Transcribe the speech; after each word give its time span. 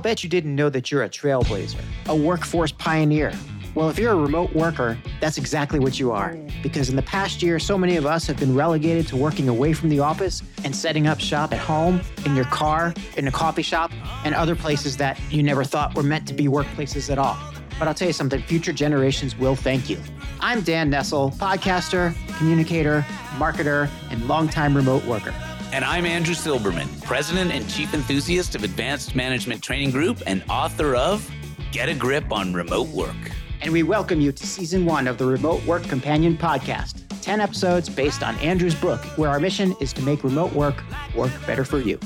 bet 0.00 0.24
you 0.24 0.30
didn't 0.30 0.56
know 0.56 0.68
that 0.70 0.90
you're 0.90 1.04
a 1.04 1.08
trailblazer, 1.08 1.80
a 2.08 2.16
workforce 2.16 2.72
pioneer. 2.72 3.32
Well, 3.74 3.88
if 3.88 3.98
you're 3.98 4.12
a 4.12 4.16
remote 4.16 4.52
worker, 4.52 4.98
that's 5.20 5.38
exactly 5.38 5.78
what 5.78 6.00
you 6.00 6.10
are. 6.10 6.36
Because 6.62 6.88
in 6.88 6.96
the 6.96 7.02
past 7.02 7.40
year, 7.40 7.60
so 7.60 7.78
many 7.78 7.96
of 7.96 8.04
us 8.04 8.26
have 8.26 8.36
been 8.36 8.54
relegated 8.54 9.06
to 9.08 9.16
working 9.16 9.48
away 9.48 9.72
from 9.72 9.88
the 9.88 10.00
office 10.00 10.42
and 10.64 10.74
setting 10.74 11.06
up 11.06 11.20
shop 11.20 11.52
at 11.52 11.60
home, 11.60 12.00
in 12.24 12.34
your 12.34 12.46
car, 12.46 12.92
in 13.16 13.28
a 13.28 13.30
coffee 13.30 13.62
shop, 13.62 13.92
and 14.24 14.34
other 14.34 14.56
places 14.56 14.96
that 14.96 15.20
you 15.30 15.42
never 15.42 15.62
thought 15.62 15.94
were 15.94 16.02
meant 16.02 16.26
to 16.26 16.34
be 16.34 16.46
workplaces 16.46 17.10
at 17.10 17.18
all. 17.18 17.38
But 17.78 17.86
I'll 17.86 17.94
tell 17.94 18.08
you 18.08 18.12
something, 18.12 18.42
future 18.42 18.72
generations 18.72 19.38
will 19.38 19.54
thank 19.54 19.88
you. 19.88 19.98
I'm 20.40 20.62
Dan 20.62 20.90
Nestle, 20.90 21.30
podcaster, 21.30 22.14
communicator, 22.38 23.02
marketer, 23.36 23.88
and 24.10 24.26
longtime 24.26 24.76
remote 24.76 25.04
worker. 25.04 25.32
And 25.72 25.84
I'm 25.84 26.04
Andrew 26.04 26.34
Silberman, 26.34 27.00
President 27.04 27.52
and 27.52 27.68
Chief 27.70 27.94
Enthusiast 27.94 28.56
of 28.56 28.64
Advanced 28.64 29.14
Management 29.14 29.62
Training 29.62 29.92
Group 29.92 30.20
and 30.26 30.42
author 30.50 30.96
of 30.96 31.30
Get 31.70 31.88
a 31.88 31.94
Grip 31.94 32.32
on 32.32 32.52
Remote 32.52 32.88
Work. 32.88 33.14
And 33.60 33.72
we 33.72 33.84
welcome 33.84 34.20
you 34.20 34.32
to 34.32 34.46
season 34.48 34.84
one 34.84 35.06
of 35.06 35.16
the 35.16 35.26
Remote 35.26 35.64
Work 35.66 35.84
Companion 35.84 36.36
podcast 36.36 37.04
10 37.22 37.40
episodes 37.40 37.88
based 37.88 38.24
on 38.24 38.34
Andrew's 38.38 38.74
book, 38.74 39.00
where 39.16 39.30
our 39.30 39.38
mission 39.38 39.76
is 39.80 39.92
to 39.92 40.02
make 40.02 40.24
remote 40.24 40.52
work 40.54 40.82
work 41.14 41.30
better 41.46 41.64
for 41.64 41.78
you. 41.78 42.00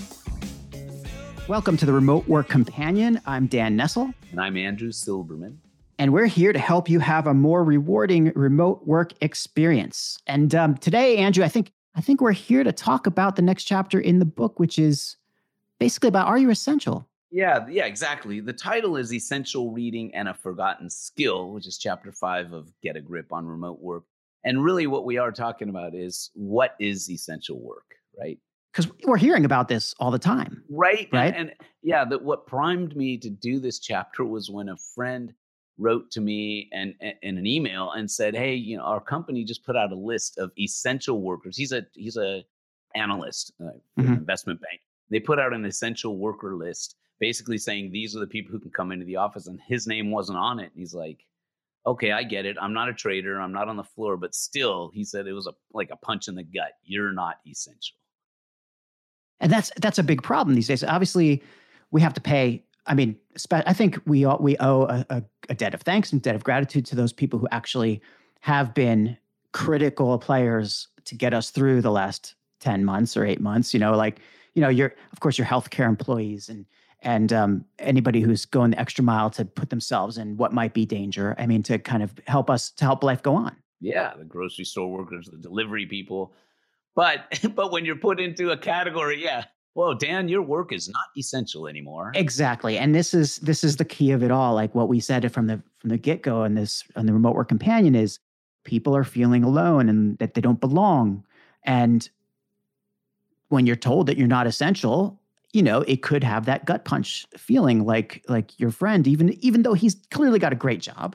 Welcome 1.49 1.79
to 1.79 1.87
the 1.87 1.93
Remote 1.95 2.29
Work 2.29 2.51
Companion. 2.51 3.19
I'm 3.25 3.47
Dan 3.47 3.77
Nestle. 3.77 4.13
And 4.31 4.43
I'm 4.43 4.59
Andrew 4.59 4.91
Silberman. 4.91 5.57
And 5.99 6.13
we're 6.13 6.27
here 6.27 6.53
to 6.53 6.59
help 6.59 6.91
you 6.91 6.99
have 7.01 7.27
a 7.27 7.33
more 7.33 7.65
rewarding 7.65 8.31
remote 8.35 8.87
work 8.87 9.15
experience. 9.23 10.19
And 10.27 10.55
um, 10.55 10.77
today, 10.77 11.17
Andrew, 11.17 11.43
I 11.43 11.49
think 11.49 11.71
I 11.95 12.01
think 12.01 12.21
we're 12.21 12.33
here 12.33 12.65
to 12.65 12.73
talk 12.73 13.07
about 13.07 13.37
the 13.37 13.43
next 13.43 13.65
chapter 13.65 14.01
in 14.01 14.19
the 14.19 14.25
book, 14.25 14.59
which 14.59 14.79
is 14.79 15.17
basically 15.79 16.09
about 16.09 16.27
Are 16.27 16.39
You 16.39 16.51
Essential? 16.51 17.09
Yeah, 17.31 17.67
yeah, 17.69 17.87
exactly. 17.87 18.41
The 18.41 18.53
title 18.53 18.97
is 18.97 19.13
Essential 19.13 19.73
Reading 19.73 20.15
and 20.15 20.29
a 20.29 20.35
Forgotten 20.35 20.89
Skill, 20.89 21.51
which 21.51 21.67
is 21.67 21.79
chapter 21.79 22.13
five 22.13 22.53
of 22.53 22.71
Get 22.83 22.97
a 22.97 23.01
Grip 23.01 23.33
on 23.33 23.47
Remote 23.47 23.81
Work. 23.81 24.05
And 24.45 24.63
really, 24.63 24.87
what 24.87 25.05
we 25.05 25.19
are 25.19 25.33
talking 25.33 25.69
about 25.69 25.95
is 25.95 26.31
what 26.35 26.77
is 26.79 27.11
essential 27.11 27.61
work, 27.61 27.97
right? 28.19 28.39
Because 28.73 28.91
we're 29.05 29.17
hearing 29.17 29.45
about 29.45 29.69
this 29.69 29.95
all 29.99 30.11
the 30.11 30.19
time. 30.19 30.63
Right. 30.69 31.09
Right. 31.13 31.35
And, 31.35 31.51
and 31.51 31.53
yeah, 31.83 32.05
that 32.05 32.23
what 32.23 32.47
primed 32.47 32.97
me 32.97 33.17
to 33.19 33.31
do 33.31 33.59
this 33.59 33.79
chapter 33.79 34.25
was 34.25 34.51
when 34.51 34.69
a 34.69 34.77
friend 34.77 35.33
wrote 35.79 36.11
to 36.13 36.21
me 36.21 36.69
and 36.73 36.95
in 37.23 37.39
an 37.39 37.47
email 37.47 37.93
and 37.93 38.11
said, 38.11 38.35
"Hey, 38.35 38.55
you 38.55 38.77
know, 38.77 38.85
our 38.85 39.01
company 39.01 39.45
just 39.45 39.65
put 39.65 39.77
out 39.77 39.93
a 39.93 39.97
list 39.97 40.39
of 40.39 40.53
essential 40.59 41.21
workers. 41.21 41.57
He's 41.57 41.73
a 41.73 41.87
he's 41.95 42.17
a 42.17 42.45
analyst 42.95 43.53
uh, 43.61 43.71
mm-hmm. 43.99 44.13
investment 44.13 44.61
bank. 44.61 44.81
They 45.11 45.21
put 45.21 45.39
out 45.39 45.53
an 45.53 45.65
essential 45.65 46.17
worker 46.17 46.55
list, 46.55 46.97
basically 47.19 47.59
saying 47.59 47.91
these 47.91 48.17
are 48.17 48.21
the 48.21 48.27
people 48.27 48.53
who 48.53 48.61
can 48.61 48.71
come 48.71 48.93
into 48.93 49.05
the 49.05 49.17
office, 49.17 49.47
and 49.47 49.61
his 49.67 49.87
name 49.87 50.11
wasn't 50.11 50.39
on 50.39 50.61
it. 50.61 50.71
And 50.73 50.79
he's 50.79 50.95
like, 50.95 51.25
"Okay, 51.87 52.13
I 52.13 52.23
get 52.23 52.47
it. 52.47 52.57
I'm 52.61 52.73
not 52.73 52.89
a 52.89 52.95
trader. 52.95 53.41
I'm 53.41 53.53
not 53.53 53.69
on 53.69 53.77
the 53.77 53.85
floor, 53.85 54.17
but 54.17 54.35
still," 54.35 54.91
he 54.95 55.05
said, 55.05 55.27
"it 55.27 55.33
was 55.33 55.47
a 55.47 55.55
like 55.73 55.91
a 55.91 55.97
punch 55.97 56.29
in 56.29 56.35
the 56.35 56.45
gut. 56.45 56.73
You're 56.85 57.13
not 57.13 57.41
essential." 57.47 57.97
And 59.41 59.51
that's 59.51 59.73
that's 59.81 59.99
a 59.99 60.05
big 60.05 60.23
problem 60.23 60.55
these 60.55 60.69
days. 60.69 60.85
Obviously, 60.85 61.43
we 61.91 62.01
have 62.01 62.15
to 62.15 62.21
pay 62.21 62.65
I 62.87 62.95
mean, 62.95 63.17
I 63.51 63.73
think 63.73 63.99
we 64.07 64.25
all, 64.25 64.39
we 64.39 64.57
owe 64.59 64.83
a, 64.83 65.07
a, 65.09 65.23
a, 65.49 65.55
debt 65.55 65.73
of 65.73 65.81
thanks 65.81 66.13
and 66.13 66.21
debt 66.21 66.35
of 66.35 66.45
gratitude 66.45 66.85
to 66.87 66.97
those 66.97 67.13
people 67.15 67.39
who 67.39 67.49
actually 67.51 68.03
have 68.41 68.75
been 68.75 69.17
critical 69.53 70.19
players 70.19 70.89
to 71.07 71.15
get 71.15 71.33
us 71.33 71.51
through 71.51 71.81
the 71.81 71.91
last 71.91 72.35
ten 72.61 72.85
months 72.85 73.17
or 73.17 73.25
eight 73.25 73.41
months. 73.41 73.73
You 73.73 73.81
know, 73.81 73.97
like 73.97 74.21
you 74.55 74.61
know, 74.61 74.69
your 74.69 74.95
of 75.13 75.21
course 75.21 75.39
your 75.39 75.47
healthcare 75.47 75.89
employees 75.89 76.49
and 76.49 76.67
and 77.05 77.33
um, 77.33 77.65
anybody 77.79 78.21
who's 78.21 78.47
going 78.47 78.71
the 78.71 78.81
extra 78.81 79.05
mile 79.05 79.31
to 79.31 79.45
put 79.45 79.71
themselves 79.71 80.19
in 80.19 80.37
what 80.37 80.53
might 80.53 80.73
be 80.73 80.87
danger. 80.87 81.35
I 81.39 81.47
mean, 81.47 81.63
to 81.65 81.79
kind 81.79 82.03
of 82.03 82.15
help 82.27 82.51
us 82.51 82.71
to 82.73 82.85
help 82.85 83.05
life 83.05 83.23
go 83.23 83.35
on. 83.35 83.55
Yeah, 83.81 84.15
the 84.17 84.25
grocery 84.25 84.65
store 84.65 84.91
workers, 84.91 85.29
the 85.31 85.37
delivery 85.39 85.87
people. 85.87 86.33
But 86.95 87.41
but 87.55 87.73
when 87.73 87.85
you're 87.85 87.97
put 87.97 88.21
into 88.21 88.51
a 88.51 88.57
category, 88.57 89.23
yeah, 89.23 89.45
whoa 89.75 89.95
dan 89.95 90.29
your 90.29 90.43
work 90.43 90.73
is 90.73 90.89
not 90.89 91.07
essential 91.17 91.69
anymore. 91.69 92.13
Exactly 92.15 92.79
and 92.79 92.95
this 92.95 93.13
is 93.13 93.39
this 93.39 93.63
is 93.63 93.77
the 93.77 93.85
key 93.85 94.11
of 94.13 94.23
it 94.23 94.31
all 94.31 94.55
like 94.55 94.75
what 94.75 94.89
we 94.89 95.01
said 95.01 95.31
from 95.33 95.47
the 95.47 95.63
from 95.79 95.91
the 95.91 95.99
get-go 95.99 96.43
on 96.43 96.55
this 96.55 96.83
on 96.97 97.07
the 97.07 97.13
remote 97.13 97.35
work 97.35 97.49
companion 97.49 97.95
is 97.95 98.19
people 98.65 98.97
are 98.97 99.05
feeling 99.05 99.45
alone 99.45 99.89
and 99.89 100.19
that 100.19 100.35
they 100.35 100.41
don't 100.41 100.61
belong 100.61 101.25
and 101.65 102.09
when 103.49 103.67
you're 103.67 103.77
told 103.77 104.07
that 104.07 104.17
you're 104.17 104.27
not 104.27 104.47
essential 104.47 105.21
you 105.53 105.63
know 105.63 105.83
it 105.83 106.03
could 106.03 106.25
have 106.25 106.47
that 106.47 106.65
gut 106.65 106.85
punch 106.85 107.27
feeling 107.37 107.85
like 107.85 108.25
like 108.29 108.59
your 108.59 108.71
friend 108.71 109.07
even 109.07 109.33
even 109.45 109.63
though 109.63 109.75
he's 109.75 109.97
clearly 110.11 110.39
got 110.39 110.53
a 110.53 110.57
great 110.57 110.81
job 110.81 111.15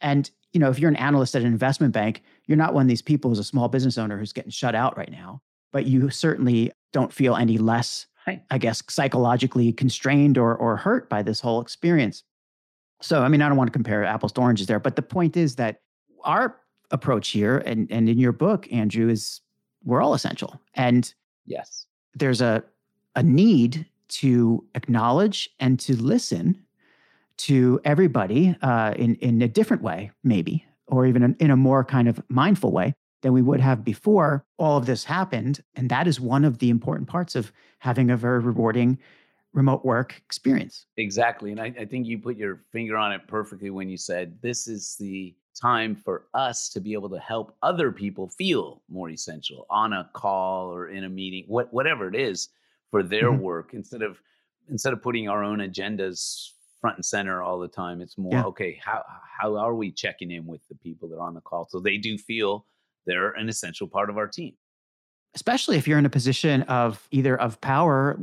and 0.00 0.30
you 0.52 0.60
know 0.60 0.70
if 0.70 0.78
you're 0.78 0.90
an 0.90 0.96
analyst 0.96 1.34
at 1.34 1.42
an 1.42 1.48
investment 1.48 1.92
bank 1.92 2.22
you're 2.46 2.58
not 2.58 2.74
one 2.74 2.82
of 2.82 2.88
these 2.88 3.02
people 3.02 3.30
who's 3.30 3.38
a 3.38 3.44
small 3.44 3.68
business 3.68 3.98
owner 3.98 4.18
who's 4.18 4.32
getting 4.32 4.50
shut 4.50 4.74
out 4.74 4.96
right 4.96 5.10
now 5.10 5.40
but 5.72 5.86
you 5.86 6.10
certainly 6.10 6.72
don't 6.92 7.12
feel 7.12 7.36
any 7.36 7.58
less, 7.58 8.06
right. 8.26 8.42
I 8.50 8.58
guess, 8.58 8.82
psychologically 8.88 9.72
constrained 9.72 10.38
or, 10.38 10.54
or 10.54 10.76
hurt 10.76 11.08
by 11.08 11.22
this 11.22 11.40
whole 11.40 11.60
experience. 11.60 12.22
So, 13.00 13.22
I 13.22 13.28
mean, 13.28 13.42
I 13.42 13.48
don't 13.48 13.56
want 13.56 13.68
to 13.68 13.72
compare 13.72 14.04
apples 14.04 14.32
to 14.32 14.40
oranges 14.40 14.66
there, 14.66 14.80
but 14.80 14.96
the 14.96 15.02
point 15.02 15.36
is 15.36 15.56
that 15.56 15.80
our 16.24 16.56
approach 16.90 17.28
here 17.30 17.58
and, 17.58 17.90
and 17.90 18.08
in 18.08 18.18
your 18.18 18.32
book, 18.32 18.70
Andrew, 18.72 19.08
is 19.08 19.40
we're 19.84 20.02
all 20.02 20.14
essential. 20.14 20.60
And 20.74 21.12
yes, 21.46 21.86
there's 22.14 22.40
a, 22.40 22.62
a 23.16 23.22
need 23.22 23.86
to 24.08 24.64
acknowledge 24.74 25.48
and 25.60 25.78
to 25.80 25.94
listen 25.94 26.62
to 27.38 27.80
everybody 27.84 28.54
uh, 28.60 28.92
in, 28.96 29.14
in 29.16 29.40
a 29.40 29.48
different 29.48 29.82
way, 29.82 30.10
maybe, 30.22 30.66
or 30.88 31.06
even 31.06 31.22
in, 31.22 31.36
in 31.40 31.50
a 31.50 31.56
more 31.56 31.84
kind 31.84 32.08
of 32.08 32.20
mindful 32.28 32.70
way 32.70 32.94
than 33.22 33.32
we 33.32 33.42
would 33.42 33.60
have 33.60 33.84
before 33.84 34.44
all 34.58 34.78
of 34.78 34.86
this 34.86 35.04
happened. 35.04 35.62
And 35.74 35.88
that 35.90 36.06
is 36.06 36.20
one 36.20 36.44
of 36.44 36.58
the 36.58 36.70
important 36.70 37.08
parts 37.08 37.34
of 37.34 37.52
having 37.78 38.10
a 38.10 38.16
very 38.16 38.40
rewarding 38.40 38.98
remote 39.52 39.84
work 39.84 40.20
experience. 40.24 40.86
Exactly. 40.96 41.50
And 41.50 41.60
I, 41.60 41.74
I, 41.78 41.84
think 41.84 42.06
you 42.06 42.18
put 42.18 42.36
your 42.36 42.62
finger 42.70 42.96
on 42.96 43.12
it 43.12 43.22
perfectly 43.26 43.70
when 43.70 43.88
you 43.88 43.96
said 43.96 44.38
this 44.42 44.68
is 44.68 44.96
the 45.00 45.34
time 45.60 45.96
for 45.96 46.26
us 46.34 46.68
to 46.70 46.80
be 46.80 46.92
able 46.92 47.10
to 47.10 47.18
help 47.18 47.56
other 47.62 47.90
people 47.90 48.28
feel 48.28 48.82
more 48.88 49.10
essential 49.10 49.66
on 49.68 49.92
a 49.92 50.08
call 50.12 50.72
or 50.72 50.88
in 50.88 51.04
a 51.04 51.08
meeting, 51.08 51.44
what, 51.48 51.72
whatever 51.72 52.06
it 52.06 52.14
is 52.14 52.48
for 52.90 53.02
their 53.02 53.30
mm-hmm. 53.30 53.42
work 53.42 53.70
instead 53.74 54.02
of 54.02 54.20
instead 54.68 54.92
of 54.92 55.02
putting 55.02 55.28
our 55.28 55.42
own 55.42 55.58
agendas 55.58 56.50
front 56.80 56.96
and 56.96 57.04
center 57.04 57.42
all 57.42 57.58
the 57.58 57.68
time. 57.68 58.00
It's 58.00 58.16
more, 58.16 58.32
yeah. 58.32 58.44
okay, 58.44 58.80
how 58.82 59.04
how 59.38 59.56
are 59.56 59.74
we 59.74 59.90
checking 59.90 60.30
in 60.30 60.46
with 60.46 60.66
the 60.68 60.76
people 60.76 61.08
that 61.08 61.16
are 61.16 61.26
on 61.26 61.34
the 61.34 61.40
call 61.40 61.66
so 61.68 61.80
they 61.80 61.96
do 61.96 62.16
feel 62.16 62.66
they're 63.06 63.32
an 63.32 63.48
essential 63.48 63.86
part 63.86 64.10
of 64.10 64.16
our 64.16 64.26
team. 64.26 64.54
Especially 65.34 65.76
if 65.76 65.86
you're 65.86 65.98
in 65.98 66.06
a 66.06 66.10
position 66.10 66.62
of 66.62 67.06
either 67.10 67.40
of 67.40 67.60
power 67.60 68.18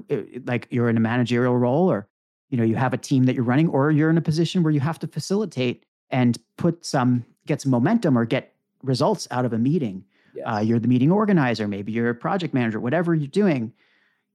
like 0.46 0.68
you're 0.70 0.90
in 0.90 0.98
a 0.98 1.00
managerial 1.02 1.58
role 1.58 1.90
or 1.90 2.08
you 2.50 2.58
know 2.58 2.64
you 2.64 2.76
have 2.76 2.94
a 2.94 2.98
team 2.98 3.24
that 3.24 3.36
you're 3.36 3.46
running 3.46 3.70
or 3.70 3.92
you're 3.92 4.10
in 4.10 4.18
a 4.18 4.22
position 4.22 4.62
where 4.62 4.72
you 4.72 4.82
have 4.82 5.00
to 5.00 5.08
facilitate 5.08 5.86
and 6.10 6.38
put 6.58 6.86
some 6.86 7.26
get 7.46 7.62
some 7.62 7.72
momentum 7.72 8.18
or 8.18 8.26
get 8.26 8.54
results 8.84 9.28
out 9.32 9.46
of 9.46 9.54
a 9.54 9.58
meeting. 9.58 10.04
Uh, 10.46 10.60
you're 10.60 10.78
the 10.78 10.88
meeting 10.88 11.12
organizer 11.12 11.68
maybe 11.68 11.92
you're 11.92 12.12
a 12.12 12.16
project 12.16 12.54
manager 12.54 12.80
whatever 12.80 13.16
you're 13.16 13.28
doing 13.28 13.74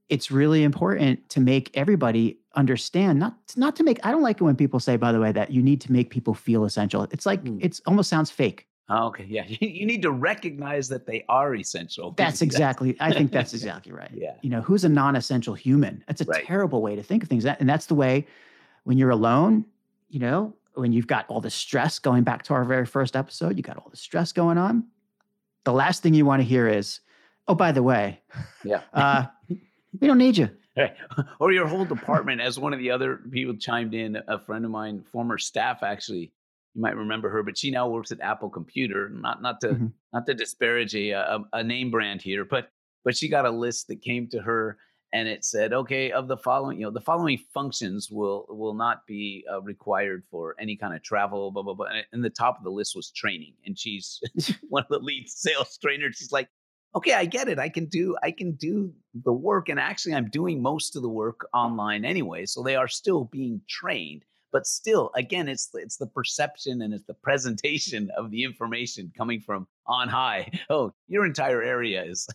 it's 0.09 0.33
really 0.33 0.65
important 0.65 1.29
to 1.29 1.41
make 1.41 1.71
everybody 1.75 2.37
understand 2.57 3.21
not 3.21 3.37
not 3.57 3.77
to 3.77 3.85
make 3.85 4.01
i 4.05 4.11
don't 4.11 4.21
like 4.21 4.41
it 4.41 4.43
when 4.43 4.57
people 4.57 4.81
say 4.81 4.97
by 4.97 5.13
the 5.13 5.21
way 5.21 5.31
that 5.31 5.53
you 5.53 5.63
need 5.63 5.81
to 5.81 5.93
make 5.93 6.11
people 6.11 6.35
feel 6.35 6.65
essential. 6.65 7.05
It's 7.13 7.25
like 7.25 7.45
mm. 7.45 7.57
it's 7.63 7.81
almost 7.87 8.11
sounds 8.11 8.33
fake 8.33 8.67
Oh, 8.93 9.07
okay, 9.07 9.25
yeah. 9.29 9.45
You 9.61 9.87
need 9.87 10.03
to 10.03 10.11
recognize 10.11 10.89
that 10.89 11.07
they 11.07 11.25
are 11.29 11.55
essential. 11.55 12.11
That's 12.17 12.43
exactly. 12.43 12.97
I 13.01 13.13
think 13.13 13.33
that's 13.33 13.55
exactly 13.55 13.93
right. 13.93 14.11
Yeah. 14.15 14.35
You 14.43 14.51
know, 14.51 14.61
who's 14.61 14.85
a 14.85 14.89
non-essential 14.89 15.55
human? 15.55 16.05
That's 16.07 16.21
a 16.21 16.25
right. 16.25 16.45
terrible 16.45 16.83
way 16.83 16.95
to 16.95 17.03
think 17.03 17.23
of 17.23 17.29
things. 17.29 17.47
And 17.47 17.69
that's 17.69 17.87
the 17.87 17.95
way 17.95 18.27
when 18.85 18.99
you're 18.99 19.11
alone. 19.11 19.65
You 20.11 20.21
know, 20.21 20.55
when 20.75 20.93
you've 20.93 21.07
got 21.07 21.25
all 21.29 21.41
the 21.41 21.51
stress. 21.51 21.99
Going 21.99 22.23
back 22.23 22.43
to 22.45 22.55
our 22.55 22.65
very 22.65 22.85
first 22.85 23.17
episode, 23.17 23.57
you 23.57 23.63
got 23.63 23.79
all 23.79 23.89
the 23.91 23.97
stress 23.97 24.33
going 24.33 24.59
on. 24.59 24.85
The 25.65 25.73
last 25.73 26.03
thing 26.03 26.13
you 26.13 26.27
want 26.27 26.41
to 26.43 26.45
hear 26.45 26.69
is, 26.69 27.01
"Oh, 27.49 27.55
by 27.55 27.73
the 27.73 27.83
way, 27.83 28.21
yeah, 28.65 28.83
uh, 28.93 29.25
we 29.49 30.07
don't 30.07 30.19
need 30.19 30.37
you." 30.37 30.51
Right. 30.77 30.95
Or 31.39 31.53
your 31.53 31.67
whole 31.67 31.85
department, 31.85 32.41
as 32.41 32.59
one 32.59 32.73
of 32.73 32.79
the 32.79 32.91
other 32.91 33.21
people 33.31 33.57
chimed 33.57 33.95
in, 33.95 34.19
a 34.29 34.39
friend 34.39 34.65
of 34.65 34.71
mine, 34.71 35.03
former 35.13 35.39
staff 35.39 35.83
actually 35.83 36.33
you 36.75 36.83
might 36.83 36.97
remember 36.97 37.31
her, 37.31 37.43
but 37.43 37.59
she 37.59 37.71
now 37.71 37.89
works 37.89 38.13
at 38.13 38.21
Apple 38.21 38.51
Computer. 38.51 39.09
Not 39.09 39.43
not 39.43 39.61
to 39.61 39.69
mm-hmm. 39.69 39.87
not 40.13 40.27
to 40.27 40.35
disparage 40.35 40.95
a, 40.95 41.11
a, 41.11 41.45
a 41.53 41.65
name 41.65 41.91
brand 41.91 42.23
here, 42.23 42.45
but 42.45 42.69
but 43.05 43.17
she 43.17 43.29
got 43.29 43.47
a 43.47 43.51
list 43.51 43.89
that 43.89 44.03
came 44.03 44.29
to 44.29 44.41
her 44.41 44.79
and 45.15 45.29
it 45.29 45.45
said, 45.45 45.75
okay, 45.75 46.11
of 46.11 46.27
the 46.27 46.39
following, 46.39 46.79
you 46.79 46.87
know, 46.87 46.91
the 46.91 47.01
following 47.01 47.39
functions 47.53 48.09
will 48.11 48.47
will 48.49 48.75
not 48.75 49.07
be 49.07 49.45
uh, 49.53 49.61
required 49.61 50.25
for 50.31 50.57
any 50.59 50.77
kind 50.77 50.95
of 50.95 51.03
travel, 51.03 51.51
blah 51.51 51.63
blah 51.63 51.75
blah. 51.75 51.87
And, 51.87 52.05
and 52.13 52.25
the 52.25 52.31
top 52.31 52.59
of 52.59 52.65
the 52.65 52.71
list 52.71 52.97
was 52.97 53.11
training, 53.11 53.55
and 53.67 53.79
she's 53.79 54.21
one 54.69 54.83
of 54.83 54.89
the 54.89 54.99
lead 54.99 55.29
sales 55.29 55.79
trainers. 55.83 56.17
She's 56.17 56.33
like, 56.33 56.49
okay, 56.95 57.15
I 57.15 57.25
get 57.25 57.49
it. 57.49 57.59
I 57.59 57.69
can 57.69 57.87
do 57.87 58.17
I 58.23 58.31
can 58.31 58.53
do 58.53 58.93
the 59.15 59.33
work 59.33 59.69
and 59.69 59.79
actually 59.79 60.15
I'm 60.15 60.31
doing 60.31 60.63
most 60.63 60.97
of 60.97 61.03
the 61.03 61.09
work 61.09 61.47
online 61.53 62.05
anyway. 62.05 62.47
So 62.47 62.63
they 62.63 62.77
are 62.77 62.89
still 62.89 63.25
being 63.25 63.61
trained. 63.69 64.25
But 64.53 64.67
still, 64.67 65.11
again, 65.15 65.49
it's 65.49 65.71
it's 65.75 65.97
the 65.97 66.07
perception 66.07 66.83
and 66.83 66.93
it's 66.93 67.07
the 67.07 67.15
presentation 67.15 68.11
of 68.17 68.31
the 68.31 68.45
information 68.45 69.13
coming 69.17 69.41
from 69.41 69.67
on 69.87 70.09
high. 70.09 70.51
Oh, 70.71 70.93
your 71.09 71.27
entire 71.27 71.63
area 71.63 72.05
is 72.05 72.29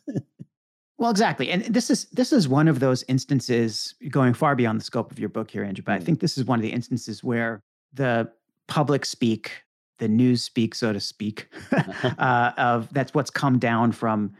Well, 0.97 1.11
exactly. 1.11 1.51
And 1.51 1.63
this 1.63 1.89
is 1.89 2.05
this 2.05 2.33
is 2.33 2.47
one 2.47 2.67
of 2.67 2.79
those 2.79 3.03
instances 3.07 3.93
going 4.09 4.33
far 4.33 4.55
beyond 4.55 4.79
the 4.79 4.85
scope 4.85 5.11
of 5.11 5.19
your 5.19 5.29
book 5.29 5.51
here, 5.51 5.63
Andrew. 5.63 5.83
But 5.83 5.93
mm. 5.93 5.95
I 5.95 5.99
think 5.99 6.19
this 6.19 6.37
is 6.37 6.45
one 6.45 6.57
of 6.57 6.63
the 6.63 6.71
instances 6.71 7.23
where 7.23 7.61
the 7.93 8.29
public 8.67 9.05
speak, 9.05 9.63
the 9.99 10.07
news 10.07 10.43
speak, 10.43 10.73
so 10.73 10.93
to 10.93 10.99
speak, 10.99 11.49
uh, 12.17 12.51
of 12.57 12.91
that's 12.93 13.13
what's 13.13 13.29
come 13.29 13.59
down 13.59 13.91
from 13.91 14.33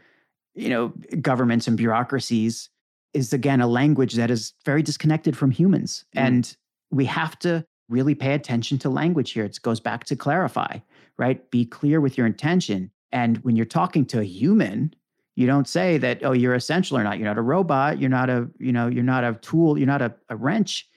you 0.54 0.68
know 0.68 0.92
governments 1.20 1.68
and 1.68 1.76
bureaucracies 1.76 2.70
is 3.14 3.32
again 3.32 3.60
a 3.60 3.66
language 3.66 4.14
that 4.14 4.30
is 4.30 4.52
very 4.64 4.82
disconnected 4.82 5.36
from 5.36 5.52
humans 5.52 6.04
mm. 6.16 6.20
and 6.20 6.56
we 6.90 7.04
have 7.04 7.38
to 7.40 7.64
really 7.88 8.14
pay 8.14 8.34
attention 8.34 8.78
to 8.78 8.90
language 8.90 9.32
here. 9.32 9.44
It 9.44 9.58
goes 9.62 9.80
back 9.80 10.04
to 10.04 10.16
clarify 10.16 10.78
right? 11.18 11.50
Be 11.50 11.66
clear 11.66 12.00
with 12.00 12.16
your 12.16 12.26
intention. 12.26 12.90
And 13.12 13.38
when 13.38 13.56
you're 13.56 13.66
talking 13.66 14.06
to 14.06 14.20
a 14.20 14.24
human 14.24 14.94
you 15.34 15.46
don't 15.46 15.68
say 15.68 15.98
that 15.98 16.24
oh 16.24 16.32
you're 16.32 16.54
essential 16.54 16.98
or 16.98 17.04
not. 17.04 17.18
You're 17.18 17.28
not 17.28 17.38
a 17.38 17.42
robot. 17.42 18.00
You're 18.00 18.10
not 18.10 18.28
a 18.28 18.48
you 18.58 18.72
know 18.72 18.88
you're 18.88 19.04
not 19.04 19.22
a 19.22 19.34
tool. 19.34 19.78
You're 19.78 19.86
not 19.86 20.02
a, 20.02 20.12
a 20.30 20.36
wrench 20.36 20.88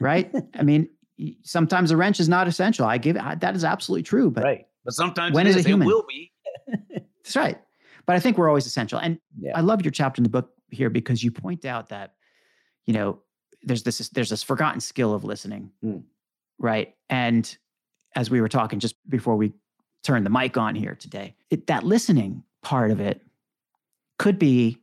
right? 0.00 0.34
I 0.54 0.62
mean 0.62 0.88
sometimes 1.42 1.90
a 1.90 1.96
wrench 1.96 2.18
is 2.18 2.26
not 2.26 2.48
essential. 2.48 2.86
I 2.86 2.96
give 2.96 3.16
that 3.16 3.54
is 3.54 3.64
absolutely 3.64 4.04
true 4.04 4.30
but 4.30 4.44
right. 4.44 4.66
But 4.84 4.94
sometimes 4.94 5.34
when 5.34 5.46
it 5.46 5.50
is, 5.50 5.56
is. 5.56 5.66
A 5.66 5.68
human? 5.68 5.86
it 5.86 5.90
will 5.90 6.06
be. 6.08 6.32
That's 7.22 7.36
right. 7.36 7.60
But 8.06 8.16
I 8.16 8.20
think 8.20 8.38
we're 8.38 8.48
always 8.48 8.66
essential. 8.66 8.98
And 8.98 9.18
yeah. 9.38 9.56
I 9.56 9.60
love 9.60 9.84
your 9.84 9.92
chapter 9.92 10.20
in 10.20 10.24
the 10.24 10.30
book 10.30 10.50
here 10.70 10.90
because 10.90 11.22
you 11.22 11.30
point 11.30 11.64
out 11.64 11.90
that, 11.90 12.14
you 12.86 12.94
know, 12.94 13.20
there's 13.64 13.82
this 13.82 14.08
there's 14.10 14.30
this 14.30 14.42
forgotten 14.42 14.80
skill 14.80 15.14
of 15.14 15.24
listening, 15.24 15.70
mm. 15.84 16.02
right? 16.58 16.94
And 17.08 17.56
as 18.14 18.30
we 18.30 18.40
were 18.40 18.48
talking 18.48 18.78
just 18.78 18.96
before 19.08 19.36
we 19.36 19.52
turned 20.02 20.26
the 20.26 20.30
mic 20.30 20.56
on 20.56 20.74
here 20.74 20.94
today, 20.94 21.34
it, 21.50 21.66
that 21.66 21.84
listening 21.84 22.42
part 22.62 22.90
of 22.90 23.00
it 23.00 23.22
could 24.18 24.38
be, 24.38 24.78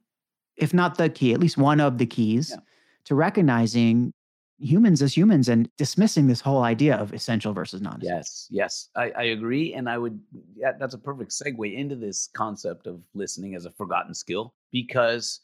if 0.55 0.73
not 0.73 0.97
the 0.97 1.09
key, 1.09 1.33
at 1.33 1.39
least 1.39 1.57
one 1.57 1.79
of 1.79 1.97
the 1.97 2.05
keys 2.05 2.51
yeah. 2.51 2.57
to 3.05 3.15
recognizing 3.15 4.13
humans 4.59 5.01
as 5.01 5.15
humans 5.15 5.47
and 5.47 5.69
dismissing 5.77 6.27
this 6.27 6.41
whole 6.41 6.63
idea 6.63 6.95
of 6.95 7.13
essential 7.13 7.53
versus 7.53 7.81
non 7.81 7.99
Yes, 8.01 8.47
yes, 8.49 8.89
I, 8.95 9.11
I, 9.11 9.23
agree. 9.23 9.73
And 9.73 9.89
I 9.89 9.97
would, 9.97 10.19
yeah, 10.55 10.73
that's 10.77 10.93
a 10.93 10.97
perfect 10.97 11.31
segue 11.31 11.73
into 11.73 11.95
this 11.95 12.29
concept 12.35 12.85
of 12.85 13.01
listening 13.13 13.55
as 13.55 13.65
a 13.65 13.71
forgotten 13.71 14.13
skill 14.13 14.53
because 14.71 15.41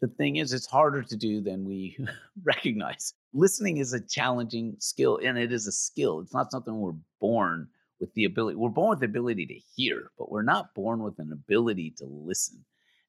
the 0.00 0.08
thing 0.08 0.36
is, 0.36 0.52
it's 0.52 0.66
harder 0.66 1.02
to 1.02 1.16
do 1.16 1.40
than 1.40 1.64
we 1.64 1.96
recognize. 2.44 3.14
Listening 3.32 3.78
is 3.78 3.92
a 3.92 4.00
challenging 4.00 4.76
skill 4.78 5.18
and 5.22 5.36
it 5.36 5.52
is 5.52 5.66
a 5.66 5.72
skill. 5.72 6.20
It's 6.20 6.34
not 6.34 6.50
something 6.50 6.78
we're 6.78 6.92
born 7.20 7.68
with 8.00 8.14
the 8.14 8.24
ability, 8.24 8.56
we're 8.56 8.68
born 8.68 8.90
with 8.90 9.00
the 9.00 9.06
ability 9.06 9.44
to 9.46 9.54
hear, 9.74 10.12
but 10.16 10.30
we're 10.30 10.42
not 10.42 10.72
born 10.72 11.02
with 11.02 11.18
an 11.18 11.32
ability 11.32 11.90
to 11.98 12.06
listen. 12.06 12.64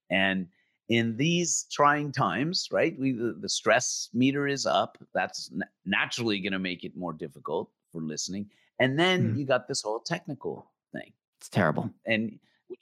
And 0.09 0.47
in 0.89 1.15
these 1.15 1.67
trying 1.71 2.11
times, 2.11 2.67
right? 2.71 2.97
We 2.99 3.11
the, 3.11 3.37
the 3.39 3.49
stress 3.49 4.09
meter 4.13 4.47
is 4.47 4.65
up. 4.65 4.97
That's 5.13 5.51
n- 5.53 5.69
naturally 5.85 6.39
going 6.39 6.53
to 6.53 6.59
make 6.59 6.83
it 6.83 6.97
more 6.97 7.13
difficult 7.13 7.69
for 7.91 8.01
listening. 8.01 8.49
And 8.79 8.97
then 8.97 9.29
mm-hmm. 9.29 9.39
you 9.39 9.45
got 9.45 9.67
this 9.67 9.83
whole 9.83 9.99
technical 9.99 10.71
thing. 10.91 11.13
It's 11.39 11.49
terrible, 11.49 11.91
and 12.05 12.39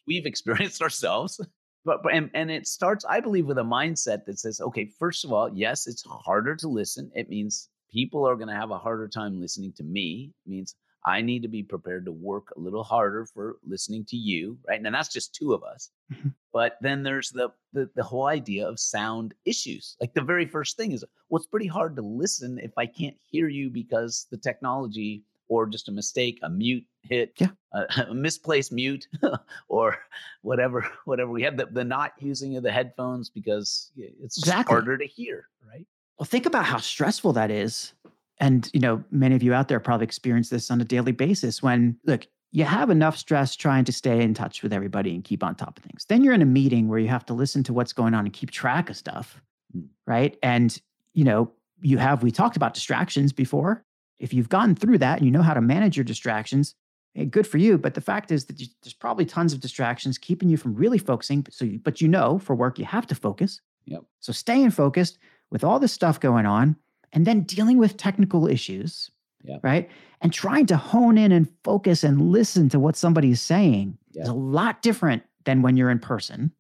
we've 0.07 0.25
experienced 0.25 0.81
ourselves. 0.81 1.39
But, 1.87 2.01
and, 2.13 2.29
and 2.33 2.51
it 2.51 2.67
starts, 2.67 3.05
I 3.05 3.21
believe, 3.21 3.45
with 3.45 3.57
a 3.57 3.63
mindset 3.63 4.25
that 4.25 4.39
says, 4.39 4.59
okay, 4.59 4.91
first 4.99 5.23
of 5.23 5.31
all, 5.31 5.49
yes, 5.53 5.87
it's 5.87 6.03
harder 6.05 6.53
to 6.57 6.67
listen. 6.67 7.09
It 7.15 7.29
means 7.29 7.69
people 7.89 8.27
are 8.27 8.35
going 8.35 8.49
to 8.49 8.53
have 8.53 8.71
a 8.71 8.77
harder 8.77 9.07
time 9.07 9.39
listening 9.39 9.71
to 9.77 9.83
me. 9.83 10.33
It 10.45 10.49
means 10.49 10.75
I 11.05 11.21
need 11.21 11.43
to 11.43 11.47
be 11.47 11.63
prepared 11.63 12.03
to 12.05 12.11
work 12.11 12.49
a 12.57 12.59
little 12.59 12.83
harder 12.83 13.25
for 13.25 13.55
listening 13.65 14.03
to 14.09 14.17
you, 14.17 14.57
right? 14.67 14.83
And 14.83 14.93
that's 14.93 15.13
just 15.13 15.33
two 15.33 15.53
of 15.53 15.63
us. 15.63 15.89
Mm-hmm. 16.13 16.29
But 16.51 16.77
then 16.81 17.03
there's 17.03 17.29
the, 17.29 17.49
the 17.71 17.89
the 17.95 18.03
whole 18.03 18.25
idea 18.25 18.67
of 18.67 18.79
sound 18.79 19.33
issues. 19.45 19.95
Like 20.01 20.13
the 20.13 20.21
very 20.21 20.45
first 20.45 20.75
thing 20.75 20.91
is, 20.91 21.05
well, 21.29 21.37
it's 21.37 21.47
pretty 21.47 21.67
hard 21.67 21.95
to 21.95 22.01
listen 22.01 22.59
if 22.61 22.71
I 22.77 22.87
can't 22.87 23.15
hear 23.31 23.47
you 23.47 23.69
because 23.69 24.27
the 24.31 24.37
technology 24.37 25.23
or 25.49 25.65
just 25.65 25.87
a 25.89 25.91
mistake, 25.91 26.39
a 26.43 26.49
mute 26.49 26.85
hit, 27.01 27.33
yeah. 27.37 27.47
a, 27.73 28.05
a 28.09 28.13
misplaced 28.13 28.71
mute, 28.71 29.07
or 29.67 29.97
whatever, 30.41 30.89
whatever. 31.05 31.31
We 31.31 31.43
have 31.43 31.57
the, 31.57 31.65
the 31.67 31.83
not 31.83 32.13
using 32.19 32.57
of 32.57 32.63
the 32.63 32.71
headphones 32.71 33.29
because 33.29 33.91
it's 33.97 34.37
exactly. 34.37 34.73
harder 34.73 34.97
to 34.97 35.05
hear, 35.05 35.47
right? 35.67 35.85
Well, 36.19 36.25
think 36.25 36.45
about 36.45 36.65
how 36.65 36.77
stressful 36.77 37.33
that 37.33 37.51
is 37.51 37.93
and 38.39 38.69
you 38.73 38.79
know 38.79 39.03
many 39.11 39.35
of 39.35 39.43
you 39.43 39.53
out 39.53 39.67
there 39.67 39.79
probably 39.79 40.05
experience 40.05 40.49
this 40.49 40.69
on 40.71 40.79
a 40.81 40.85
daily 40.85 41.11
basis 41.11 41.61
when 41.61 41.97
look 42.05 42.25
you 42.51 42.63
have 42.63 42.89
enough 42.89 43.17
stress 43.17 43.55
trying 43.55 43.83
to 43.83 43.91
stay 43.91 44.21
in 44.21 44.33
touch 44.33 44.63
with 44.63 44.71
everybody 44.71 45.13
and 45.13 45.23
keep 45.23 45.43
on 45.43 45.55
top 45.55 45.77
of 45.77 45.83
things 45.83 46.05
then 46.05 46.23
you're 46.23 46.33
in 46.33 46.41
a 46.41 46.45
meeting 46.45 46.87
where 46.87 46.99
you 46.99 47.07
have 47.07 47.25
to 47.25 47.33
listen 47.33 47.63
to 47.63 47.73
what's 47.73 47.93
going 47.93 48.13
on 48.13 48.25
and 48.25 48.33
keep 48.33 48.51
track 48.51 48.89
of 48.89 48.97
stuff 48.97 49.41
mm. 49.75 49.85
right 50.05 50.37
and 50.43 50.81
you 51.13 51.23
know 51.23 51.51
you 51.81 51.97
have 51.97 52.23
we 52.23 52.31
talked 52.31 52.57
about 52.57 52.73
distractions 52.73 53.33
before 53.33 53.83
if 54.19 54.33
you've 54.33 54.49
gone 54.49 54.75
through 54.75 54.97
that 54.97 55.17
and 55.17 55.25
you 55.25 55.31
know 55.31 55.41
how 55.41 55.53
to 55.53 55.61
manage 55.61 55.97
your 55.97 56.03
distractions 56.03 56.75
hey, 57.13 57.25
good 57.25 57.47
for 57.47 57.57
you 57.57 57.77
but 57.77 57.93
the 57.93 58.01
fact 58.01 58.31
is 58.31 58.45
that 58.45 58.57
there's 58.57 58.93
probably 58.93 59.25
tons 59.25 59.53
of 59.53 59.59
distractions 59.59 60.17
keeping 60.17 60.49
you 60.49 60.57
from 60.57 60.75
really 60.75 60.97
focusing 60.97 61.45
so 61.49 61.65
you, 61.65 61.79
but 61.79 62.01
you 62.01 62.07
know 62.07 62.39
for 62.39 62.55
work 62.55 62.77
you 62.79 62.85
have 62.85 63.07
to 63.07 63.15
focus 63.15 63.61
yep. 63.85 64.03
so 64.19 64.31
staying 64.31 64.71
focused 64.71 65.17
with 65.49 65.63
all 65.63 65.79
this 65.79 65.93
stuff 65.93 66.19
going 66.19 66.45
on 66.45 66.75
and 67.13 67.25
then 67.25 67.41
dealing 67.41 67.77
with 67.77 67.97
technical 67.97 68.47
issues, 68.47 69.09
yeah. 69.43 69.57
right? 69.63 69.89
And 70.21 70.33
trying 70.33 70.65
to 70.67 70.77
hone 70.77 71.17
in 71.17 71.31
and 71.31 71.47
focus 71.63 72.03
and 72.03 72.21
listen 72.21 72.69
to 72.69 72.79
what 72.79 72.95
somebody's 72.95 73.41
saying 73.41 73.97
yeah. 74.11 74.23
is 74.23 74.29
a 74.29 74.33
lot 74.33 74.81
different 74.81 75.23
than 75.45 75.61
when 75.61 75.77
you're 75.77 75.89
in 75.89 75.99
person. 75.99 76.51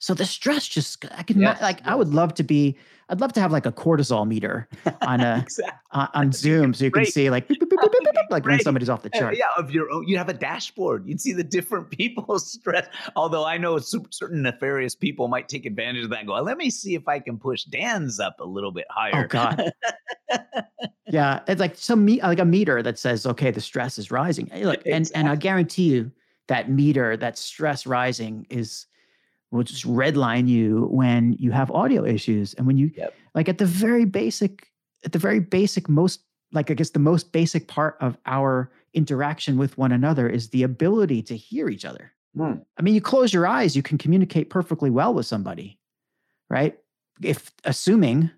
So 0.00 0.14
the 0.14 0.24
stress 0.24 0.66
just 0.66 1.04
I 1.16 1.22
can 1.22 1.40
yes, 1.40 1.60
like 1.60 1.78
yes. 1.78 1.86
I 1.86 1.94
would 1.94 2.08
love 2.08 2.34
to 2.34 2.42
be 2.42 2.76
I'd 3.10 3.20
love 3.20 3.34
to 3.34 3.40
have 3.40 3.52
like 3.52 3.66
a 3.66 3.72
cortisol 3.72 4.26
meter 4.26 4.66
on 5.02 5.20
a 5.20 5.38
exactly. 5.42 5.78
uh, 5.90 6.06
on 6.14 6.32
Zoom 6.32 6.72
so 6.72 6.84
you 6.84 6.90
can 6.90 7.04
see 7.04 7.28
like 7.28 7.48
beep, 7.48 7.60
beep, 7.60 7.70
beep, 7.70 8.14
like 8.30 8.46
when 8.46 8.60
somebody's 8.60 8.88
off 8.88 9.02
the 9.02 9.10
chart. 9.10 9.36
Yeah, 9.36 9.44
of 9.58 9.70
your 9.70 9.90
own, 9.90 10.08
you'd 10.08 10.16
have 10.16 10.30
a 10.30 10.34
dashboard. 10.34 11.06
You'd 11.06 11.20
see 11.20 11.34
the 11.34 11.44
different 11.44 11.90
people's 11.98 12.50
stress. 12.50 12.88
Although 13.14 13.44
I 13.44 13.58
know 13.58 13.78
certain 13.78 14.40
nefarious 14.40 14.94
people 14.94 15.28
might 15.28 15.48
take 15.48 15.66
advantage 15.66 16.04
of 16.04 16.10
that. 16.10 16.20
and 16.20 16.28
Go, 16.28 16.40
let 16.40 16.56
me 16.56 16.70
see 16.70 16.94
if 16.94 17.06
I 17.06 17.18
can 17.18 17.36
push 17.36 17.64
Dan's 17.64 18.18
up 18.18 18.40
a 18.40 18.46
little 18.46 18.72
bit 18.72 18.86
oh, 18.90 18.94
higher. 18.94 19.24
Oh 19.24 19.28
God. 19.28 19.72
yeah, 21.08 21.40
it's 21.46 21.60
like 21.60 21.76
some 21.76 22.06
me 22.06 22.22
like 22.22 22.38
a 22.38 22.44
meter 22.46 22.82
that 22.82 22.98
says 22.98 23.26
okay 23.26 23.50
the 23.50 23.60
stress 23.60 23.98
is 23.98 24.10
rising. 24.10 24.46
Look, 24.46 24.86
exactly. 24.86 24.92
and 24.92 25.10
and 25.14 25.28
I 25.28 25.36
guarantee 25.36 25.90
you 25.90 26.10
that 26.46 26.70
meter 26.70 27.18
that 27.18 27.36
stress 27.36 27.86
rising 27.86 28.46
is 28.48 28.86
will 29.50 29.64
just 29.64 29.86
redline 29.86 30.48
you 30.48 30.88
when 30.90 31.32
you 31.34 31.50
have 31.50 31.70
audio 31.70 32.04
issues 32.04 32.54
and 32.54 32.66
when 32.66 32.76
you 32.76 32.90
yep. 32.96 33.14
like 33.34 33.48
at 33.48 33.58
the 33.58 33.66
very 33.66 34.04
basic 34.04 34.68
at 35.04 35.12
the 35.12 35.18
very 35.18 35.40
basic 35.40 35.88
most 35.88 36.20
like 36.52 36.70
i 36.70 36.74
guess 36.74 36.90
the 36.90 36.98
most 36.98 37.32
basic 37.32 37.68
part 37.68 37.96
of 38.00 38.16
our 38.26 38.70
interaction 38.94 39.56
with 39.56 39.76
one 39.78 39.92
another 39.92 40.28
is 40.28 40.50
the 40.50 40.62
ability 40.62 41.22
to 41.22 41.36
hear 41.36 41.68
each 41.68 41.84
other. 41.84 42.12
Mm. 42.36 42.64
i 42.78 42.82
mean 42.82 42.94
you 42.94 43.00
close 43.00 43.32
your 43.32 43.46
eyes 43.46 43.74
you 43.74 43.82
can 43.82 43.98
communicate 43.98 44.50
perfectly 44.50 44.90
well 44.90 45.12
with 45.12 45.26
somebody 45.26 45.80
right? 46.50 46.76
If 47.22 47.50
assuming 47.64 48.30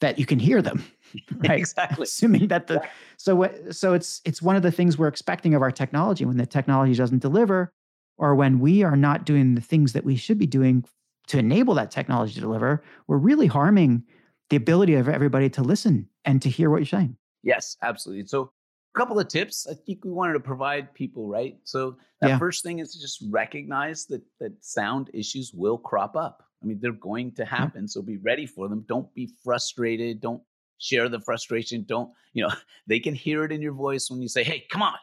that 0.00 0.18
you 0.18 0.24
can 0.24 0.38
hear 0.38 0.62
them 0.62 0.84
right? 1.38 1.58
Exactly. 1.58 2.04
Assuming 2.04 2.48
that 2.48 2.68
the 2.68 2.82
so 3.18 3.34
what 3.34 3.74
so 3.74 3.92
it's 3.92 4.22
it's 4.24 4.40
one 4.40 4.56
of 4.56 4.62
the 4.62 4.72
things 4.72 4.96
we're 4.96 5.08
expecting 5.08 5.54
of 5.54 5.62
our 5.62 5.70
technology. 5.70 6.24
When 6.24 6.36
the 6.36 6.46
technology 6.46 6.94
doesn't 6.94 7.20
deliver 7.20 7.72
or 8.18 8.34
when 8.34 8.58
we 8.60 8.82
are 8.82 8.96
not 8.96 9.24
doing 9.24 9.54
the 9.54 9.60
things 9.60 9.92
that 9.92 10.04
we 10.04 10.16
should 10.16 10.38
be 10.38 10.46
doing 10.46 10.84
to 11.28 11.38
enable 11.38 11.74
that 11.74 11.90
technology 11.90 12.34
to 12.34 12.40
deliver, 12.40 12.82
we're 13.06 13.16
really 13.16 13.46
harming 13.46 14.04
the 14.50 14.56
ability 14.56 14.94
of 14.94 15.08
everybody 15.08 15.50
to 15.50 15.62
listen 15.62 16.08
and 16.24 16.40
to 16.42 16.48
hear 16.48 16.70
what 16.70 16.78
you're 16.78 16.86
saying. 16.86 17.16
Yes, 17.42 17.76
absolutely. 17.82 18.26
So, 18.26 18.50
a 18.94 18.98
couple 18.98 19.18
of 19.18 19.28
tips 19.28 19.66
I 19.70 19.74
think 19.74 20.04
we 20.04 20.10
wanted 20.10 20.34
to 20.34 20.40
provide 20.40 20.94
people, 20.94 21.28
right? 21.28 21.58
So, 21.64 21.96
the 22.20 22.28
yeah. 22.28 22.38
first 22.38 22.62
thing 22.62 22.78
is 22.78 22.92
to 22.92 23.00
just 23.00 23.22
recognize 23.28 24.06
that 24.06 24.22
that 24.40 24.52
sound 24.64 25.10
issues 25.12 25.52
will 25.52 25.78
crop 25.78 26.16
up. 26.16 26.44
I 26.62 26.66
mean, 26.66 26.78
they're 26.80 26.92
going 26.92 27.32
to 27.32 27.44
happen, 27.44 27.82
yeah. 27.82 27.88
so 27.88 28.02
be 28.02 28.16
ready 28.16 28.46
for 28.46 28.68
them. 28.68 28.84
Don't 28.88 29.12
be 29.14 29.30
frustrated. 29.44 30.20
Don't 30.20 30.42
share 30.78 31.08
the 31.08 31.20
frustration. 31.20 31.84
Don't, 31.86 32.10
you 32.32 32.42
know, 32.42 32.54
they 32.86 32.98
can 32.98 33.14
hear 33.14 33.44
it 33.44 33.52
in 33.52 33.60
your 33.60 33.74
voice 33.74 34.10
when 34.10 34.22
you 34.22 34.28
say, 34.28 34.42
"Hey, 34.42 34.64
come 34.70 34.82
on, 34.82 34.94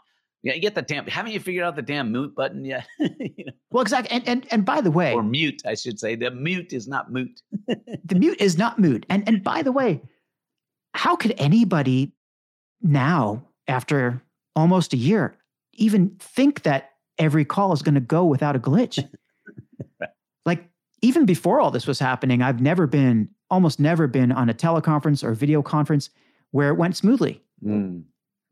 yeah, 0.43 0.53
you 0.53 0.59
get 0.59 0.75
the 0.75 0.81
damn. 0.81 1.07
Haven't 1.07 1.31
you 1.31 1.39
figured 1.39 1.63
out 1.63 1.77
the 1.77 1.81
damn 1.81 2.11
mute 2.11 2.35
button 2.35 2.65
yet? 2.65 2.85
you 2.99 3.45
know? 3.45 3.53
Well, 3.71 3.81
exactly. 3.81 4.11
And, 4.11 4.27
and 4.27 4.45
and 4.51 4.65
by 4.65 4.81
the 4.81 4.91
way, 4.91 5.13
or 5.13 5.23
mute, 5.23 5.61
I 5.65 5.73
should 5.75 5.99
say. 5.99 6.15
The 6.15 6.31
mute 6.31 6.73
is 6.73 6.85
not 6.85 7.11
mute. 7.11 7.41
the 7.67 8.15
mute 8.15 8.41
is 8.41 8.57
not 8.57 8.77
mute. 8.77 9.05
And 9.09 9.25
and 9.27 9.41
by 9.41 9.63
the 9.63 9.71
way, 9.71 10.01
how 10.93 11.15
could 11.15 11.33
anybody 11.37 12.11
now, 12.81 13.41
after 13.69 14.21
almost 14.53 14.93
a 14.93 14.97
year, 14.97 15.37
even 15.75 16.09
think 16.19 16.63
that 16.63 16.91
every 17.17 17.45
call 17.45 17.71
is 17.71 17.81
going 17.81 17.95
to 17.95 18.01
go 18.01 18.25
without 18.25 18.57
a 18.57 18.59
glitch? 18.59 19.01
like 20.45 20.65
even 21.01 21.25
before 21.25 21.61
all 21.61 21.71
this 21.71 21.87
was 21.87 21.99
happening, 21.99 22.41
I've 22.41 22.59
never 22.59 22.85
been, 22.85 23.29
almost 23.49 23.79
never 23.79 24.07
been 24.07 24.33
on 24.33 24.49
a 24.49 24.53
teleconference 24.53 25.23
or 25.23 25.33
video 25.33 25.61
conference 25.61 26.09
where 26.51 26.67
it 26.67 26.75
went 26.75 26.97
smoothly. 26.97 27.41
Mm. 27.65 28.03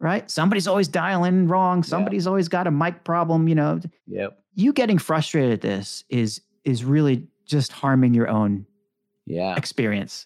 Right? 0.01 0.29
Somebody's 0.31 0.67
always 0.67 0.87
dialing 0.87 1.47
wrong. 1.47 1.83
Somebody's 1.83 2.25
always 2.25 2.47
got 2.49 2.65
a 2.67 2.71
mic 2.71 3.03
problem. 3.03 3.47
You 3.47 3.55
know, 3.55 3.79
Yep. 4.07 4.37
you 4.55 4.73
getting 4.73 4.97
frustrated 4.97 5.51
at 5.53 5.61
this 5.61 6.03
is 6.09 6.41
is 6.63 6.83
really 6.83 7.27
just 7.45 7.71
harming 7.71 8.13
your 8.15 8.27
own 8.27 8.65
Yeah. 9.27 9.55
experience. 9.55 10.25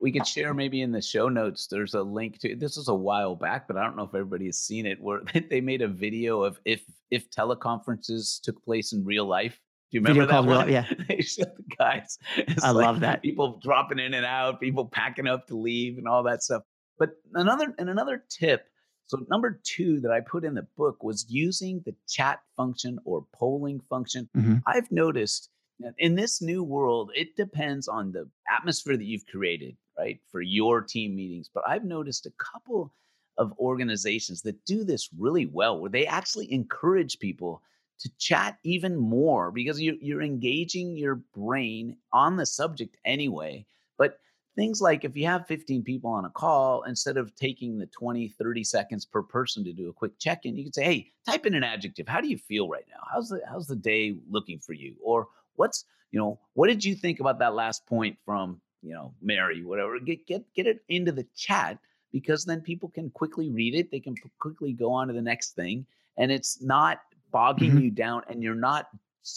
We 0.00 0.12
could 0.12 0.22
uh, 0.22 0.26
share 0.26 0.50
uh 0.50 0.54
maybe 0.54 0.80
in 0.82 0.92
the 0.92 1.02
show 1.02 1.28
notes. 1.28 1.66
There's 1.66 1.94
a 1.94 2.02
link 2.02 2.38
to 2.40 2.54
this 2.54 2.76
was 2.76 2.88
a 2.88 2.94
while 2.94 3.34
back, 3.34 3.66
but 3.66 3.76
I 3.76 3.82
don't 3.84 3.96
know 3.96 4.04
if 4.04 4.14
everybody 4.14 4.46
has 4.46 4.58
seen 4.58 4.86
it. 4.86 5.00
Where 5.00 5.22
they 5.50 5.60
made 5.60 5.82
a 5.82 5.88
video 5.88 6.42
of 6.42 6.60
if 6.64 6.82
if 7.10 7.28
teleconferences 7.30 8.40
took 8.42 8.62
place 8.64 8.92
in 8.92 9.04
real 9.04 9.26
life. 9.26 9.58
Do 9.90 9.98
you 9.98 10.00
remember 10.02 10.26
Video 10.26 10.42
that 10.42 10.66
real- 10.66 10.70
yeah. 10.70 10.86
they 11.08 11.20
showed 11.20 11.52
the 11.56 11.76
guys. 11.76 12.16
It's 12.36 12.62
I 12.62 12.70
like 12.70 12.86
love 12.86 13.00
that. 13.00 13.22
People 13.22 13.58
dropping 13.62 13.98
in 13.98 14.14
and 14.14 14.24
out, 14.26 14.60
people 14.60 14.86
packing 14.86 15.26
up 15.26 15.46
to 15.48 15.56
leave, 15.56 15.98
and 15.98 16.06
all 16.06 16.22
that 16.24 16.42
stuff. 16.44 16.62
But 16.98 17.10
another 17.34 17.74
and 17.78 17.88
another 17.90 18.22
tip. 18.30 18.66
So 19.06 19.24
number 19.28 19.60
two 19.64 20.00
that 20.00 20.10
I 20.10 20.20
put 20.20 20.44
in 20.44 20.54
the 20.54 20.66
book 20.76 21.02
was 21.02 21.26
using 21.28 21.82
the 21.84 21.94
chat 22.08 22.40
function 22.56 22.98
or 23.04 23.26
polling 23.32 23.80
function. 23.90 24.28
Mhm. 24.34 24.62
I've 24.66 24.90
noticed 24.90 25.50
in 25.98 26.14
this 26.14 26.40
new 26.40 26.62
world, 26.62 27.10
it 27.14 27.36
depends 27.36 27.88
on 27.88 28.12
the 28.12 28.28
atmosphere 28.48 28.96
that 28.96 29.04
you've 29.04 29.26
created, 29.26 29.76
right, 29.98 30.20
for 30.30 30.40
your 30.40 30.80
team 30.80 31.16
meetings. 31.16 31.50
But 31.52 31.64
I've 31.66 31.84
noticed 31.84 32.26
a 32.26 32.32
couple 32.32 32.94
of 33.36 33.52
organizations 33.58 34.42
that 34.42 34.64
do 34.64 34.84
this 34.84 35.10
really 35.18 35.46
well, 35.46 35.80
where 35.80 35.90
they 35.90 36.06
actually 36.06 36.50
encourage 36.52 37.18
people 37.18 37.62
to 37.98 38.10
chat 38.18 38.58
even 38.62 38.96
more 38.96 39.50
because 39.50 39.80
you're, 39.80 39.96
you're 40.00 40.22
engaging 40.22 40.96
your 40.96 41.16
brain 41.34 41.96
on 42.12 42.36
the 42.36 42.46
subject 42.46 42.96
anyway. 43.04 43.66
But 43.98 44.18
things 44.56 44.80
like 44.80 45.04
if 45.04 45.16
you 45.16 45.26
have 45.26 45.46
15 45.46 45.82
people 45.82 46.10
on 46.10 46.24
a 46.24 46.30
call, 46.30 46.82
instead 46.84 47.16
of 47.16 47.34
taking 47.34 47.78
the 47.78 47.86
20, 47.86 48.28
30 48.28 48.64
seconds 48.64 49.04
per 49.04 49.22
person 49.22 49.64
to 49.64 49.72
do 49.72 49.88
a 49.88 49.92
quick 49.92 50.18
check 50.18 50.44
in, 50.44 50.56
you 50.56 50.64
can 50.64 50.72
say, 50.72 50.84
hey, 50.84 51.12
type 51.26 51.46
in 51.46 51.54
an 51.54 51.64
adjective. 51.64 52.06
How 52.08 52.20
do 52.20 52.28
you 52.28 52.38
feel 52.38 52.68
right 52.68 52.86
now? 52.88 53.02
How's 53.12 53.28
the, 53.28 53.40
how's 53.48 53.66
the 53.66 53.76
day 53.76 54.16
looking 54.30 54.58
for 54.58 54.72
you? 54.72 54.94
Or 55.02 55.28
what's, 55.56 55.84
you 56.12 56.18
know, 56.18 56.38
what 56.54 56.68
did 56.68 56.84
you 56.84 56.94
think 56.94 57.20
about 57.20 57.38
that 57.40 57.54
last 57.54 57.86
point 57.86 58.16
from, 58.24 58.60
you 58.82 58.94
know, 58.94 59.14
Mary, 59.20 59.64
whatever? 59.64 59.98
Get, 59.98 60.26
get, 60.26 60.44
get 60.54 60.66
it 60.66 60.84
into 60.88 61.10
the 61.12 61.26
chat 61.36 61.78
because 62.12 62.44
then 62.44 62.60
people 62.60 62.88
can 62.88 63.10
quickly 63.10 63.50
read 63.50 63.74
it. 63.74 63.90
They 63.90 64.00
can 64.00 64.14
quickly 64.38 64.72
go 64.72 64.92
on 64.92 65.08
to 65.08 65.14
the 65.14 65.22
next 65.22 65.56
thing. 65.56 65.84
And 66.16 66.30
it's 66.30 66.62
not 66.62 67.00
bogging 67.32 67.72
Mhm. 67.72 67.82
you 67.82 67.90
down 67.90 68.22
and 68.28 68.40
you're 68.40 68.54
not 68.54 68.86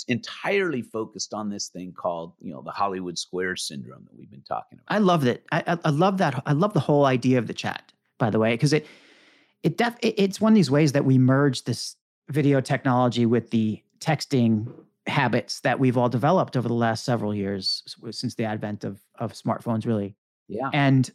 entirely 0.08 0.82
focused 0.82 1.34
on 1.34 1.50
this 1.50 1.70
thing 1.70 1.94
called, 1.94 2.34
you 2.42 2.52
know, 2.54 2.62
the 2.62 2.72
Hollywood 2.72 3.18
Square 3.18 3.56
syndrome 3.58 4.04
that 4.06 4.18
we've 4.18 4.30
been 4.30 4.42
talking 4.42 4.80
about. 4.80 4.96
I 4.96 5.00
love 5.00 5.24
that. 5.24 5.44
I, 5.52 5.78
I, 5.84 5.90
love 5.90 6.18
that. 6.18 6.42
I 6.46 6.54
love 6.54 6.74
the 6.74 6.80
whole 6.80 7.06
idea 7.06 7.38
of 7.38 7.48
the 7.48 7.54
chat, 7.54 7.92
by 8.18 8.30
the 8.30 8.40
way, 8.40 8.54
because 8.54 8.74
it 8.74 8.86
it 9.64 9.78
def 9.78 9.96
it- 10.02 10.16
it's 10.18 10.42
one 10.42 10.52
of 10.54 10.56
these 10.56 10.72
ways 10.72 10.92
that 10.92 11.06
we 11.06 11.18
merge 11.18 11.64
this 11.64 11.96
video 12.30 12.62
technology 12.62 13.26
with 13.26 13.50
the 13.52 13.82
texting 14.00 14.68
habits 15.08 15.62
that 15.62 15.80
we've 15.80 15.98
all 15.98 16.10
developed 16.10 16.58
over 16.58 16.68
the 16.68 16.74
last 16.74 17.06
several 17.06 17.34
years 17.34 17.84
since 18.12 18.36
the 18.36 18.44
advent 18.44 18.84
of 18.84 19.00
of 19.20 19.34
smartphones, 19.34 19.86
really. 19.86 20.16
Yeah. 20.48 20.70
And 20.74 21.10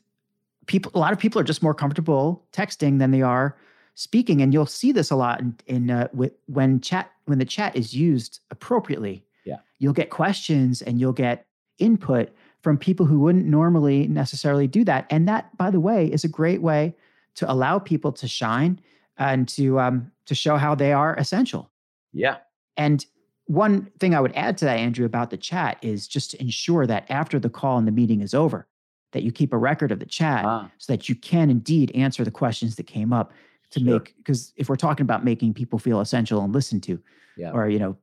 people, 0.67 0.93
a 0.95 0.99
lot 0.99 1.13
of 1.13 1.19
people 1.19 1.41
are 1.41 1.45
just 1.45 1.63
more 1.63 1.75
comfortable 1.75 2.47
texting 2.53 2.99
than 2.99 3.11
they 3.11 3.23
are 3.23 3.57
speaking, 3.95 4.41
and 4.41 4.53
you'll 4.53 4.67
see 4.67 4.93
this 4.93 5.11
a 5.11 5.17
lot 5.17 5.41
in, 5.41 5.57
in 5.67 5.91
uh, 5.91 6.09
with, 6.13 6.33
when 6.47 6.81
chat 6.81 7.11
when 7.27 7.39
the 7.39 7.45
chat 7.45 7.77
is 7.77 7.95
used 7.95 8.41
appropriately. 8.51 9.25
Yeah. 9.45 9.57
you'll 9.79 9.93
get 9.93 10.11
questions 10.11 10.83
and 10.83 11.01
you'll 11.01 11.13
get 11.13 11.47
input 11.79 12.31
from 12.63 12.79
people 12.79 13.07
who 13.07 13.19
wouldn't 13.19 13.47
normally 13.47 14.07
necessarily 14.07 14.69
do 14.69 14.85
that, 14.85 15.07
and 15.11 15.27
that, 15.29 15.57
by 15.57 15.71
the 15.71 15.81
way, 15.81 16.07
is 16.07 16.25
a 16.25 16.29
great 16.29 16.63
way 16.63 16.95
to 17.35 17.51
allow 17.51 17.79
people 17.79 18.13
to 18.13 18.29
shine 18.29 18.81
and 19.19 19.49
to 19.49 19.81
um, 19.81 20.11
to 20.27 20.35
show 20.35 20.57
how 20.57 20.75
they 20.75 20.93
are 20.93 21.17
essential. 21.17 21.71
Yeah. 22.13 22.37
And 22.77 23.05
one 23.47 23.91
thing 23.99 24.15
I 24.15 24.21
would 24.21 24.33
add 24.35 24.57
to 24.59 24.65
that, 24.65 24.79
Andrew, 24.79 25.05
about 25.05 25.31
the 25.31 25.37
chat 25.37 25.79
is 25.83 26.07
just 26.07 26.31
to 26.31 26.41
ensure 26.41 26.87
that 26.87 27.05
after 27.11 27.39
the 27.39 27.51
call 27.51 27.77
and 27.79 27.87
the 27.87 27.93
meeting 27.93 28.21
is 28.21 28.35
over, 28.35 28.67
that 29.13 29.23
you 29.23 29.33
keep 29.33 29.53
a 29.53 29.59
record 29.59 29.93
of 29.93 29.99
the 29.99 30.07
chat 30.07 30.45
Ah, 30.45 30.71
so 30.79 30.93
that 30.93 31.09
you 31.09 31.15
can 31.15 31.51
indeed 31.51 31.91
answer 31.93 32.25
the 32.25 32.31
questions 32.31 32.77
that 32.77 32.87
came 32.87 33.13
up 33.13 33.33
to 33.73 33.81
Sure. 33.81 33.93
make 33.95 34.15
because 34.19 34.53
if 34.57 34.69
we're 34.69 34.77
talking 34.77 35.05
about 35.05 35.25
making 35.25 35.55
people 35.55 35.79
feel 35.79 36.01
essential 36.01 36.43
and 36.43 36.53
listened 36.55 36.83
to, 36.85 37.03
Yeah. 37.37 37.51
or 37.53 37.69
you 37.69 37.79
know, 37.79 37.97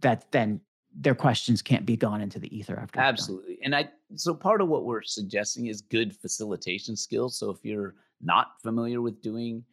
that 0.00 0.30
then 0.32 0.60
their 0.94 1.14
questions 1.14 1.60
can't 1.62 1.84
be 1.86 1.96
gone 1.96 2.20
into 2.20 2.38
the 2.38 2.56
ether 2.56 2.76
after. 2.78 2.98
Absolutely. 2.98 3.58
And 3.62 3.74
I 3.76 3.90
so 4.14 4.34
part 4.34 4.60
of 4.60 4.68
what 4.68 4.84
we're 4.84 5.02
suggesting 5.02 5.66
is 5.66 5.82
good 5.82 6.16
facilitation 6.16 6.96
skills. 6.96 7.38
So 7.38 7.50
if 7.50 7.64
you're 7.64 7.94
not 8.20 8.60
familiar 8.62 9.00
with 9.02 9.20
doing 9.22 9.64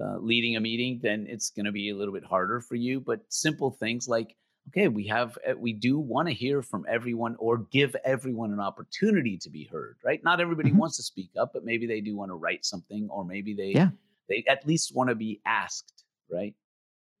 uh, 0.00 0.18
leading 0.18 0.56
a 0.56 0.60
meeting, 0.60 0.98
then 1.02 1.26
it's 1.28 1.50
going 1.50 1.66
to 1.66 1.70
be 1.72 1.90
a 1.90 1.94
little 1.94 2.12
bit 2.14 2.24
harder 2.24 2.60
for 2.60 2.74
you. 2.74 2.98
But 2.98 3.20
simple 3.28 3.70
things 3.70 4.08
like, 4.08 4.34
okay, 4.68 4.88
we 4.88 5.06
have 5.06 5.38
uh, 5.48 5.54
we 5.56 5.72
do 5.72 5.98
want 6.00 6.26
to 6.28 6.34
hear 6.34 6.62
from 6.62 6.84
everyone 6.88 7.36
or 7.38 7.58
give 7.70 7.94
everyone 8.04 8.52
an 8.52 8.58
opportunity 8.58 9.36
to 9.38 9.50
be 9.50 9.64
heard, 9.64 9.98
right? 10.04 10.24
Not 10.24 10.40
everybody 10.40 10.70
Mhm. 10.72 10.76
wants 10.78 10.96
to 10.96 11.02
speak 11.04 11.30
up, 11.36 11.52
but 11.52 11.64
maybe 11.64 11.86
they 11.86 12.00
do 12.00 12.16
want 12.16 12.30
to 12.30 12.34
write 12.34 12.64
something, 12.64 13.08
or 13.10 13.24
maybe 13.24 13.54
they 13.54 13.72
Yeah. 13.72 13.90
They 14.28 14.44
at 14.48 14.66
least 14.66 14.94
want 14.94 15.10
to 15.10 15.14
be 15.14 15.40
asked, 15.44 16.04
right? 16.30 16.54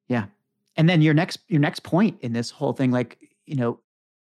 Yeah. 0.08 0.26
And 0.76 0.88
then 0.88 1.02
your 1.02 1.14
next 1.14 1.40
your 1.48 1.60
next 1.60 1.82
point 1.82 2.18
in 2.20 2.32
this 2.32 2.50
whole 2.50 2.72
thing, 2.72 2.90
like 2.90 3.18
you 3.46 3.56
know, 3.56 3.78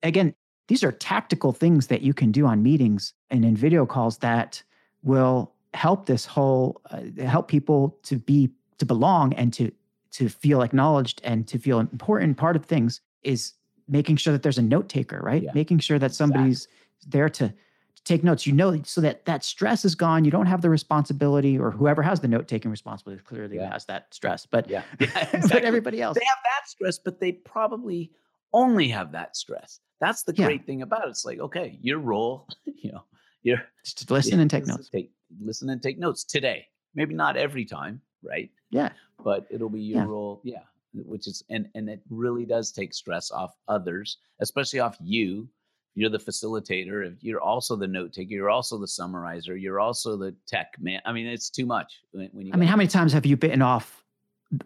again, 0.02 0.34
these 0.68 0.82
are 0.82 0.92
tactical 0.92 1.52
things 1.52 1.88
that 1.88 2.02
you 2.02 2.14
can 2.14 2.32
do 2.32 2.46
on 2.46 2.62
meetings 2.62 3.14
and 3.30 3.44
in 3.44 3.56
video 3.56 3.86
calls 3.86 4.18
that 4.18 4.62
will 5.02 5.52
help 5.74 6.06
this 6.06 6.26
whole 6.26 6.80
uh, 6.90 7.02
help 7.24 7.48
people 7.48 7.96
to 8.02 8.16
be 8.16 8.50
to 8.78 8.86
belong 8.86 9.32
and 9.34 9.52
to 9.54 9.70
to 10.12 10.28
feel 10.28 10.62
acknowledged 10.62 11.20
and 11.24 11.48
to 11.48 11.58
feel 11.58 11.78
an 11.78 11.88
important. 11.92 12.36
Part 12.36 12.56
of 12.56 12.64
things 12.64 13.00
is 13.22 13.54
making 13.88 14.16
sure 14.16 14.32
that 14.32 14.42
there's 14.42 14.58
a 14.58 14.62
note 14.62 14.88
taker, 14.88 15.20
right? 15.22 15.42
Yeah, 15.42 15.50
Making 15.54 15.78
sure 15.78 15.98
that 15.98 16.14
somebody's 16.14 16.68
there 17.06 17.28
to, 17.28 17.48
to 17.48 17.54
take 18.04 18.24
notes. 18.24 18.46
You 18.46 18.52
know, 18.52 18.80
so 18.84 19.00
that 19.00 19.24
that 19.26 19.44
stress 19.44 19.84
is 19.84 19.94
gone. 19.94 20.24
You 20.24 20.30
don't 20.30 20.46
have 20.46 20.62
the 20.62 20.70
responsibility, 20.70 21.58
or 21.58 21.70
whoever 21.70 22.02
has 22.02 22.20
the 22.20 22.28
note 22.28 22.48
taking 22.48 22.70
responsibility 22.70 23.22
clearly 23.24 23.56
Yeah. 23.56 23.72
has 23.72 23.84
that 23.86 24.12
stress. 24.14 24.46
But 24.46 24.68
Yeah. 24.68 24.82
but 24.98 25.64
everybody 25.64 26.00
else, 26.02 26.18
they 26.18 26.24
have 26.24 26.38
that 26.44 26.68
stress, 26.68 26.98
but 26.98 27.20
they 27.20 27.32
probably 27.32 28.12
only 28.52 28.88
have 28.88 29.12
that 29.12 29.36
stress. 29.36 29.80
That's 30.00 30.22
the 30.24 30.34
Yeah. 30.34 30.46
great 30.46 30.66
thing 30.66 30.82
about 30.82 31.06
it. 31.06 31.10
It's 31.10 31.24
like, 31.24 31.38
okay, 31.38 31.78
your 31.80 31.98
role, 31.98 32.48
you 32.64 32.92
know, 32.92 33.04
you're 33.42 33.62
just 33.84 34.10
listen 34.10 34.40
and 34.40 34.50
take 34.50 34.66
notes. 34.66 34.88
Take, 34.88 35.12
listen 35.40 35.70
and 35.70 35.82
take 35.82 35.98
notes 35.98 36.24
today. 36.24 36.66
Maybe 36.94 37.14
not 37.14 37.36
every 37.36 37.64
time, 37.64 38.00
right? 38.22 38.50
Yeah. 38.70 38.90
But 39.24 39.46
it'll 39.50 39.70
be 39.70 39.80
your 39.80 40.00
Yeah. 40.02 40.06
role, 40.06 40.40
yeah. 40.44 40.62
Which 40.94 41.26
is 41.26 41.42
and 41.48 41.68
and 41.74 41.88
it 41.88 42.02
really 42.10 42.44
does 42.44 42.70
take 42.70 42.92
stress 42.92 43.30
off 43.30 43.56
others, 43.68 44.18
especially 44.40 44.80
off 44.80 44.98
you. 45.00 45.48
You're 45.94 46.10
the 46.10 46.18
facilitator. 46.18 47.06
If 47.06 47.22
you're 47.22 47.40
also 47.40 47.76
the 47.76 47.86
note 47.86 48.12
taker, 48.12 48.32
you're 48.32 48.48
also 48.50 48.78
the 48.78 48.88
summarizer. 48.88 49.56
You're 49.56 49.78
also 49.80 50.16
the 50.16 50.34
tech 50.46 50.74
man. 50.80 51.00
I 51.04 51.12
mean, 51.12 51.26
it's 51.26 51.50
too 51.50 51.66
much 51.66 52.00
when, 52.12 52.28
when 52.32 52.46
you. 52.46 52.52
I 52.54 52.56
mean, 52.56 52.68
how 52.68 52.76
many 52.76 52.88
times 52.88 53.12
have 53.12 53.26
you 53.26 53.36
bitten 53.36 53.60
off 53.62 54.02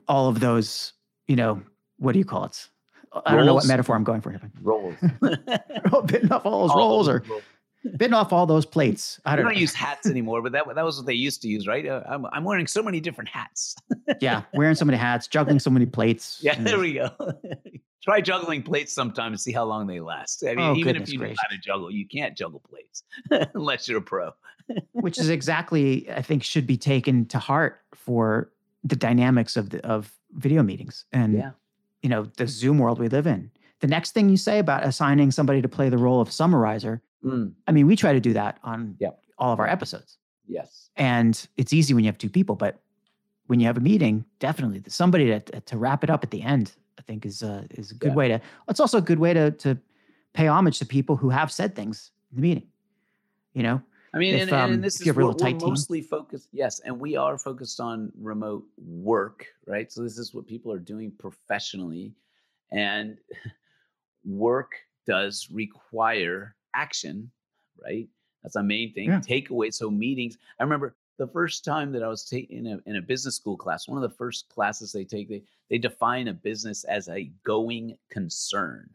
all 0.09 0.29
of 0.29 0.39
those? 0.41 0.93
You 1.27 1.35
know, 1.37 1.63
what 1.99 2.13
do 2.13 2.19
you 2.21 2.25
call 2.25 2.45
it? 2.45 2.69
I 3.25 3.35
don't 3.35 3.47
know 3.47 3.55
what 3.55 3.67
metaphor 3.67 3.97
I'm 3.97 4.05
going 4.05 4.21
for. 4.21 4.31
here. 4.31 4.41
roles? 4.63 4.95
Oh, 5.93 6.03
bitten 6.03 6.31
off 6.33 6.45
all 6.45 6.63
those 6.63 6.71
All 6.73 6.79
rolls, 6.79 7.09
or 7.09 7.25
roles. 7.29 7.43
bitten 7.97 8.13
off 8.15 8.33
all 8.33 8.45
those 8.47 8.67
plates. 8.67 9.19
I 9.25 9.35
don't, 9.37 9.47
don't 9.47 9.55
know. 9.55 9.61
use 9.61 9.73
hats 9.87 10.07
anymore, 10.07 10.43
but 10.43 10.53
that 10.53 10.65
that 10.75 10.85
was 10.85 10.99
what 10.99 11.07
they 11.07 11.15
used 11.15 11.43
to 11.43 11.49
use, 11.49 11.67
right? 11.67 11.87
Uh, 11.87 12.03
I'm 12.09 12.27
I'm 12.27 12.45
wearing 12.45 12.67
so 12.67 12.83
many 12.83 13.01
different 13.01 13.31
hats. 13.31 13.75
yeah, 14.21 14.43
wearing 14.55 14.75
so 14.75 14.85
many 14.85 14.99
hats, 14.99 15.27
juggling 15.29 15.59
so 15.61 15.71
many 15.71 15.87
plates. 15.87 16.39
Yeah, 16.43 16.55
there 16.63 16.79
we 16.79 16.95
go. 16.95 17.09
Try 18.03 18.21
juggling 18.21 18.63
plates 18.63 18.93
sometime 18.93 19.33
and 19.33 19.41
see 19.41 19.53
how 19.53 19.65
long 19.65 19.87
they 19.87 20.01
last. 20.01 20.45
I 20.47 20.55
mean, 20.55 20.61
Oh, 20.61 20.77
even 20.77 20.97
if 20.97 21.09
you 21.09 21.19
know 21.19 21.25
gracious. 21.25 21.39
how 21.43 21.49
to 21.49 21.59
juggle, 21.59 21.91
you 21.91 22.07
can't 22.07 22.37
juggle 22.37 22.61
plates 22.69 23.03
unless 23.55 23.89
you're 23.89 23.99
a 23.99 24.03
pro. 24.03 24.31
which 24.93 25.19
is 25.19 25.29
exactly 25.29 26.11
I 26.11 26.23
think 26.23 26.43
should 26.43 26.67
be 26.67 26.77
taken 26.77 27.27
to 27.27 27.39
heart 27.39 27.81
for 27.95 28.51
the 28.85 28.97
dynamics 28.97 29.57
of 29.57 29.71
the 29.71 29.85
of 29.87 30.13
video 30.33 30.63
meetings 30.63 31.05
and 31.13 31.35
Yeah. 31.35 31.51
you 32.03 32.09
know 32.09 32.25
the 32.37 32.47
Zoom 32.49 32.79
world 32.79 32.99
we 32.99 33.09
live 33.09 33.27
in. 33.27 33.51
The 33.81 33.87
next 33.87 34.13
thing 34.13 34.29
you 34.29 34.37
say 34.37 34.59
about 34.59 34.85
assigning 34.85 35.31
somebody 35.31 35.63
to 35.63 35.69
play 35.69 35.89
the 35.89 35.99
role 35.99 36.21
of 36.21 36.31
summarizer, 36.33 37.03
Mm, 37.25 37.53
I 37.67 37.73
mean, 37.73 37.87
we 37.87 37.97
try 37.97 38.13
to 38.13 38.21
do 38.21 38.33
that 38.35 38.59
on 38.63 38.97
Yep. 39.01 39.19
all 39.39 39.53
of 39.53 39.59
our 39.59 39.67
episodes, 39.69 40.19
yes. 40.47 40.91
and 40.97 41.47
it's 41.57 41.73
easy 41.73 41.93
when 41.95 42.05
you 42.05 42.09
have 42.09 42.19
two 42.19 42.29
people, 42.31 42.55
but 42.57 42.79
when 43.47 43.59
you 43.59 43.67
have 43.67 43.77
a 43.77 43.81
meeting, 43.81 44.25
definitely 44.39 44.83
somebody 44.89 45.27
to 45.27 45.41
to 45.41 45.77
wrap 45.79 46.05
it 46.05 46.11
up 46.11 46.23
at 46.25 46.31
the 46.31 46.43
end. 46.43 46.73
Think 47.07 47.25
is 47.25 47.43
a 47.43 47.67
is 47.71 47.93
a 47.93 47.95
good 47.95 48.09
Yeah. 48.11 48.15
way 48.15 48.29
to. 48.29 48.41
It's 48.69 48.81
also 48.81 48.99
a 48.99 49.03
good 49.03 49.19
way 49.19 49.33
to 49.33 49.51
to 49.53 49.79
pay 50.33 50.47
homage 50.49 50.79
to 50.81 50.87
people 50.87 51.17
who 51.17 51.31
have 51.31 51.53
said 51.53 51.75
things 51.75 52.11
in 52.31 52.37
the 52.37 52.43
meeting. 52.43 52.67
You 53.55 53.63
know, 53.63 53.83
I 54.13 54.19
mean, 54.19 54.35
If, 54.35 54.43
and, 54.43 54.53
um, 54.53 54.73
and 54.73 54.85
this 54.85 54.97
is 54.97 55.07
you 55.07 55.11
have 55.11 55.17
a 55.17 55.21
real 55.21 55.29
what 55.29 55.37
we're 55.41 55.45
tight 55.53 55.61
team. 55.61 55.69
mostly 55.71 56.03
focused. 56.03 56.49
Yes, 56.53 56.81
and 56.81 56.99
we 57.01 57.17
are 57.17 57.39
focused 57.39 57.81
on 57.81 58.13
remote 58.21 58.65
work, 58.77 59.47
right? 59.67 59.91
So 59.91 60.03
this 60.03 60.19
is 60.19 60.35
what 60.35 60.47
people 60.47 60.73
are 60.73 60.79
doing 60.79 61.13
professionally, 61.13 62.13
and 62.73 63.17
work 64.25 64.73
does 65.07 65.49
require 65.51 66.57
action, 66.75 67.31
right? 67.83 68.09
That's 68.43 68.57
a 68.57 68.63
main 68.63 68.93
thing. 68.93 69.11
Yeah. 69.11 69.21
Takeaway. 69.21 69.73
So 69.73 69.91
meetings. 69.91 70.39
I 70.59 70.63
remember 70.65 70.97
the 71.19 71.29
first 71.29 71.65
time 71.65 71.93
that 71.93 72.03
I 72.03 72.09
was 72.09 72.25
taking 72.25 72.67
in 72.67 72.67
a, 72.67 72.91
in 72.91 72.97
a 72.97 73.03
business 73.03 73.37
school 73.37 73.57
class, 73.57 73.89
one 73.89 74.03
of 74.03 74.09
the 74.09 74.17
first 74.17 74.49
classes 74.49 74.93
they 74.93 75.05
take, 75.05 75.29
they 75.29 75.43
they 75.71 75.79
define 75.79 76.29
a 76.29 76.35
business 76.35 76.85
as 76.85 77.09
a 77.09 77.31
going 77.45 77.97
concern. 78.11 78.91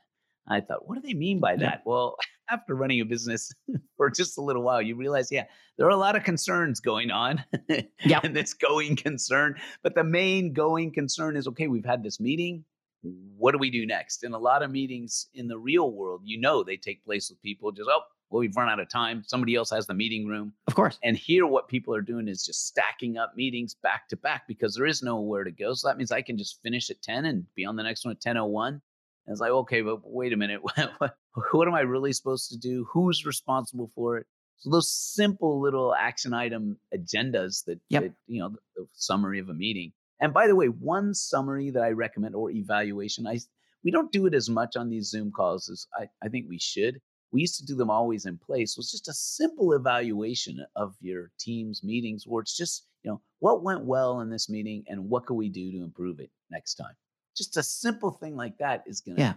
I 0.47 0.61
thought, 0.61 0.87
what 0.87 0.95
do 0.95 1.01
they 1.01 1.13
mean 1.13 1.39
by 1.39 1.55
that? 1.57 1.81
Well, 1.85 2.17
after 2.49 2.75
running 2.75 2.99
a 3.01 3.05
business 3.05 3.51
for 3.97 4.09
just 4.09 4.37
a 4.37 4.41
little 4.41 4.63
while, 4.63 4.81
you 4.81 4.95
realize, 4.95 5.31
yeah, 5.31 5.45
there 5.77 5.87
are 5.87 5.91
a 5.91 5.97
lot 5.97 6.15
of 6.15 6.23
concerns 6.23 6.79
going 6.79 7.11
on 7.11 7.43
Yep. 7.69 8.23
and 8.23 8.35
this 8.35 8.53
going 8.53 8.95
concern. 8.95 9.55
But 9.83 9.95
the 9.95 10.03
main 10.03 10.53
going 10.53 10.91
concern 10.91 11.37
is 11.37 11.47
okay, 11.47 11.67
we've 11.67 11.85
had 11.85 12.03
this 12.03 12.19
meeting. 12.19 12.65
What 13.03 13.53
do 13.53 13.57
we 13.57 13.71
do 13.71 13.85
next? 13.85 14.23
In 14.23 14.33
a 14.33 14.37
lot 14.37 14.61
of 14.61 14.71
meetings 14.71 15.27
in 15.33 15.47
the 15.47 15.57
real 15.57 15.91
world, 15.91 16.21
you 16.23 16.39
know, 16.39 16.63
they 16.63 16.77
take 16.77 17.03
place 17.03 17.29
with 17.29 17.41
people 17.41 17.71
just, 17.71 17.89
oh, 17.91 18.01
well, 18.31 18.39
we've 18.39 18.55
run 18.55 18.69
out 18.69 18.79
of 18.79 18.89
time. 18.89 19.23
Somebody 19.27 19.55
else 19.55 19.69
has 19.71 19.85
the 19.87 19.93
meeting 19.93 20.25
room. 20.25 20.53
Of 20.67 20.75
course. 20.75 20.97
And 21.03 21.17
here, 21.17 21.45
what 21.45 21.67
people 21.67 21.93
are 21.93 22.01
doing 22.01 22.27
is 22.27 22.45
just 22.45 22.65
stacking 22.65 23.17
up 23.17 23.33
meetings 23.35 23.75
back 23.83 24.07
to 24.09 24.15
back 24.17 24.47
because 24.47 24.75
there 24.75 24.85
is 24.85 25.03
nowhere 25.03 25.43
to 25.43 25.51
go. 25.51 25.73
So 25.73 25.87
that 25.87 25.97
means 25.97 26.11
I 26.11 26.21
can 26.21 26.37
just 26.37 26.61
finish 26.63 26.89
at 26.89 27.01
10 27.01 27.25
and 27.25 27.45
be 27.55 27.65
on 27.65 27.75
the 27.75 27.83
next 27.83 28.05
one 28.05 28.13
at 28.13 28.21
10.01. 28.21 28.67
And 28.69 28.81
it's 29.27 29.41
like, 29.41 29.51
okay, 29.51 29.81
but 29.81 29.99
wait 30.03 30.33
a 30.33 30.37
minute. 30.37 30.61
What, 30.63 30.91
what, 30.97 31.15
what 31.51 31.67
am 31.67 31.75
I 31.75 31.81
really 31.81 32.13
supposed 32.13 32.49
to 32.51 32.57
do? 32.57 32.87
Who's 32.91 33.25
responsible 33.25 33.91
for 33.95 34.17
it? 34.17 34.25
So 34.57 34.69
those 34.69 34.91
simple 34.91 35.61
little 35.61 35.93
action 35.93 36.33
item 36.33 36.77
agendas 36.95 37.65
that, 37.65 37.79
Yep. 37.89 38.03
that 38.03 38.13
you 38.27 38.39
know, 38.41 38.49
the, 38.49 38.59
the 38.75 38.87
summary 38.93 39.39
of 39.39 39.49
a 39.49 39.53
meeting. 39.53 39.91
And 40.19 40.33
by 40.33 40.47
the 40.47 40.55
way, 40.55 40.67
one 40.67 41.13
summary 41.13 41.71
that 41.71 41.81
I 41.83 41.89
recommend 41.91 42.35
or 42.35 42.51
evaluation, 42.51 43.25
I 43.27 43.39
we 43.83 43.91
don't 43.91 44.11
do 44.11 44.27
it 44.27 44.33
as 44.35 44.49
much 44.49 44.75
on 44.75 44.89
these 44.89 45.09
Zoom 45.09 45.31
calls 45.31 45.69
as 45.69 45.87
I, 45.97 46.07
I 46.23 46.29
think 46.29 46.45
we 46.47 46.59
should. 46.59 47.01
We 47.31 47.41
used 47.41 47.57
to 47.59 47.65
do 47.65 47.75
them 47.75 47.89
always 47.89 48.25
in 48.25 48.37
place. 48.37 48.71
It 48.71 48.77
was 48.77 48.91
just 48.91 49.07
a 49.07 49.13
simple 49.13 49.73
evaluation 49.73 50.65
of 50.75 50.95
your 50.99 51.31
team's 51.39 51.83
meetings 51.83 52.25
where 52.27 52.41
it's 52.41 52.55
just, 52.57 52.85
you 53.03 53.11
know, 53.11 53.21
what 53.39 53.63
went 53.63 53.85
well 53.85 54.19
in 54.21 54.29
this 54.29 54.49
meeting 54.49 54.83
and 54.87 55.09
what 55.09 55.25
can 55.25 55.37
we 55.37 55.49
do 55.49 55.71
to 55.71 55.83
improve 55.83 56.19
it 56.19 56.29
next 56.49 56.75
time? 56.75 56.93
Just 57.35 57.55
a 57.57 57.63
simple 57.63 58.11
thing 58.11 58.35
like 58.35 58.57
that 58.57 58.83
is 58.85 58.99
gonna 59.01 59.19
Yeah. 59.19 59.33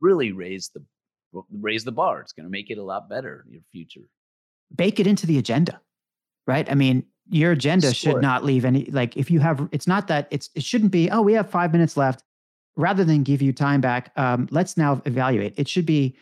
really 0.00 0.32
raise 0.32 0.68
the 0.68 0.84
raise 1.50 1.82
the 1.82 1.90
bar. 1.90 2.20
It's 2.20 2.32
gonna 2.32 2.48
make 2.48 2.70
it 2.70 2.78
a 2.78 2.82
lot 2.82 3.08
better 3.08 3.42
in 3.46 3.52
your 3.52 3.62
future. 3.72 4.08
Bake 4.74 5.00
it 5.00 5.06
into 5.08 5.26
the 5.26 5.36
agenda, 5.38 5.80
right? 6.46 6.70
I 6.70 6.74
mean, 6.76 7.04
your 7.28 7.50
agenda 7.52 7.92
Score 7.92 8.12
should 8.12 8.22
not 8.22 8.44
leave 8.44 8.64
any 8.64 8.84
like 8.86 9.16
if 9.16 9.30
you 9.32 9.40
have 9.40 9.68
it's 9.72 9.88
not 9.88 10.06
that 10.08 10.28
it's 10.30 10.50
it 10.54 10.62
shouldn't 10.62 10.92
be, 10.92 11.10
oh, 11.10 11.22
we 11.22 11.32
have 11.32 11.50
five 11.50 11.72
minutes 11.72 11.96
left. 11.96 12.22
Rather 12.76 13.04
than 13.04 13.22
give 13.22 13.40
you 13.40 13.52
time 13.52 13.80
back, 13.80 14.12
um, 14.16 14.48
let's 14.50 14.76
now 14.76 15.00
evaluate. 15.04 15.54
It 15.56 15.68
should 15.68 15.86
be 15.86 16.16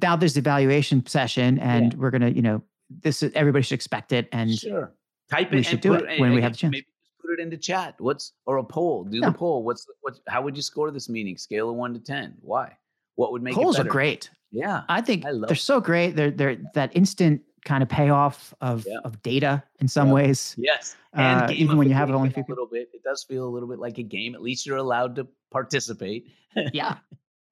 now 0.00 0.16
there's 0.16 0.34
the 0.34 0.40
evaluation 0.40 1.04
session 1.06 1.58
and 1.58 1.94
we're 1.94 2.10
gonna, 2.10 2.30
you 2.30 2.42
know, 2.42 2.62
this 3.02 3.22
is 3.22 3.32
everybody 3.34 3.62
should 3.62 3.74
expect 3.74 4.12
it. 4.12 4.28
And 4.32 4.56
Sure. 4.58 4.92
Type 5.30 5.48
it 5.48 5.50
we 5.52 5.56
and 5.58 5.66
should 5.66 5.80
do 5.80 5.96
put 5.96 6.08
it 6.10 6.20
when 6.20 6.32
we 6.32 6.42
have 6.42 6.52
the 6.52 6.58
chance. 6.58 6.72
Maybe 6.72 6.86
just 7.02 7.18
put 7.20 7.30
it 7.32 7.40
in 7.40 7.48
the 7.50 7.56
chat. 7.56 7.94
What's 7.98 8.32
or 8.46 8.58
a 8.58 8.64
poll? 8.64 9.04
Do 9.04 9.18
Yeah. 9.18 9.26
the 9.30 9.32
poll. 9.38 9.62
What's 9.64 9.86
what's 10.02 10.20
how 10.28 10.42
would 10.42 10.56
you 10.56 10.62
score 10.62 10.90
this 10.90 11.08
meeting? 11.08 11.36
Scale 11.38 11.70
of 11.70 11.76
one 11.76 11.94
to 11.94 12.00
ten. 12.00 12.34
Why? 12.40 12.76
What 13.16 13.32
would 13.32 13.42
make 13.42 13.54
polls 13.54 13.76
it 13.76 13.80
are 13.80 13.84
better? 13.84 13.90
great. 13.90 14.30
Yeah. 14.50 14.82
I 14.88 15.00
think 15.00 15.24
I 15.24 15.30
love 15.30 15.48
they're 15.48 15.56
so 15.56 15.80
great. 15.80 16.16
They're 16.16 16.30
they're 16.30 16.56
that 16.74 16.94
instant 16.96 17.42
kind 17.64 17.82
of 17.82 17.88
payoff 17.88 18.52
of 18.60 18.84
Yeah. 18.86 18.98
of 19.04 19.22
data 19.22 19.62
in 19.80 19.88
some 19.88 20.08
Yeah. 20.08 20.14
ways. 20.14 20.54
Yes. 20.58 20.96
Uh, 21.14 21.48
even 21.52 21.76
when 21.78 21.88
you 21.88 21.94
have 21.94 22.08
gamification 22.08 22.14
only 22.14 22.28
a 22.28 22.32
few 22.32 22.42
people. 22.42 22.54
little 22.54 22.66
bit, 22.70 22.88
it 22.92 23.02
does 23.04 23.22
feel 23.24 23.46
a 23.46 23.50
little 23.50 23.68
bit 23.68 23.78
like 23.78 23.98
a 23.98 24.02
game. 24.02 24.34
At 24.34 24.42
least 24.42 24.66
you're 24.66 24.76
allowed 24.78 25.16
to 25.16 25.26
participate. 25.50 26.28
Yeah. 26.74 26.98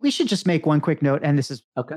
We 0.03 0.11
should 0.11 0.29
just 0.29 0.47
make 0.47 0.67
one 0.67 0.81
quick 0.81 1.01
note, 1.03 1.21
and 1.23 1.39
this 1.39 1.51
is 1.51 1.63
Okay. 1.77 1.97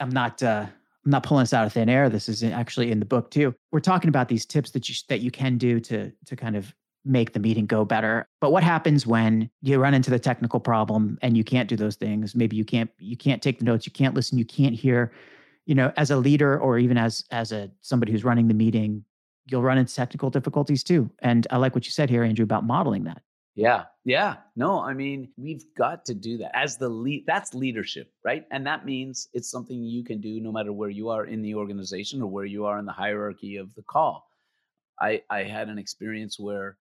I'm 0.00 0.10
not 0.10 0.42
uh 0.42 0.66
I'm 1.04 1.10
not 1.10 1.22
pulling 1.22 1.42
this 1.42 1.54
out 1.54 1.66
of 1.66 1.72
thin 1.72 1.88
air. 1.88 2.08
This 2.08 2.28
is 2.28 2.42
actually 2.42 2.90
in 2.90 2.98
the 2.98 3.06
book 3.06 3.30
too. 3.30 3.54
We're 3.72 3.80
talking 3.80 4.08
about 4.08 4.28
these 4.28 4.44
tips 4.44 4.70
that 4.72 4.88
you 4.88 4.94
that 5.08 5.20
you 5.20 5.30
can 5.30 5.58
do 5.58 5.80
to 5.80 6.12
to 6.26 6.36
kind 6.36 6.56
of 6.56 6.74
make 7.04 7.32
the 7.32 7.40
meeting 7.40 7.66
go 7.66 7.84
better. 7.84 8.28
But 8.40 8.52
what 8.52 8.62
happens 8.62 9.06
when 9.06 9.50
you 9.62 9.78
run 9.78 9.94
into 9.94 10.10
the 10.10 10.18
technical 10.18 10.60
problem 10.60 11.18
and 11.22 11.36
you 11.36 11.44
can't 11.44 11.68
do 11.68 11.76
those 11.76 11.96
things? 11.96 12.34
Maybe 12.34 12.56
you 12.56 12.64
can't 12.64 12.90
you 12.98 13.16
can't 13.16 13.42
take 13.42 13.58
the 13.58 13.64
notes, 13.64 13.86
you 13.86 13.92
can't 13.92 14.14
listen, 14.14 14.38
you 14.38 14.44
can't 14.44 14.74
hear. 14.74 15.12
You 15.66 15.74
know, 15.74 15.92
as 15.96 16.10
a 16.10 16.16
leader 16.16 16.58
or 16.58 16.78
even 16.78 16.98
as 16.98 17.24
as 17.30 17.52
a 17.52 17.70
somebody 17.80 18.12
who's 18.12 18.24
running 18.24 18.48
the 18.48 18.54
meeting, 18.54 19.04
you'll 19.46 19.62
run 19.62 19.78
into 19.78 19.94
technical 19.94 20.30
difficulties 20.30 20.82
too. 20.82 21.10
And 21.20 21.46
I 21.50 21.56
like 21.56 21.74
what 21.74 21.86
you 21.86 21.92
said 21.92 22.10
here, 22.10 22.24
Andrew, 22.24 22.44
about 22.44 22.66
modeling 22.66 23.04
that. 23.04 23.22
Yeah. 23.60 23.84
Yeah. 24.06 24.36
No, 24.56 24.80
I 24.80 24.94
mean, 24.94 25.28
we've 25.36 25.64
got 25.76 26.06
to 26.06 26.14
do 26.14 26.38
that 26.38 26.56
as 26.56 26.78
the 26.78 26.88
lead. 26.88 27.24
That's 27.26 27.52
leadership, 27.52 28.10
right? 28.24 28.44
And 28.50 28.66
that 28.66 28.86
means 28.86 29.28
it's 29.34 29.50
something 29.50 29.84
you 29.84 30.02
can 30.02 30.18
do 30.22 30.40
no 30.40 30.50
matter 30.50 30.72
where 30.72 30.88
you 30.88 31.10
are 31.10 31.26
in 31.26 31.42
the 31.42 31.54
organization 31.54 32.22
or 32.22 32.26
where 32.26 32.46
you 32.46 32.64
are 32.64 32.78
in 32.78 32.86
the 32.86 32.92
hierarchy 32.92 33.56
of 33.56 33.74
the 33.74 33.82
call. 33.82 34.26
I, 34.98 35.20
I 35.28 35.42
had 35.42 35.68
an 35.68 35.78
experience 35.78 36.40
where 36.40 36.78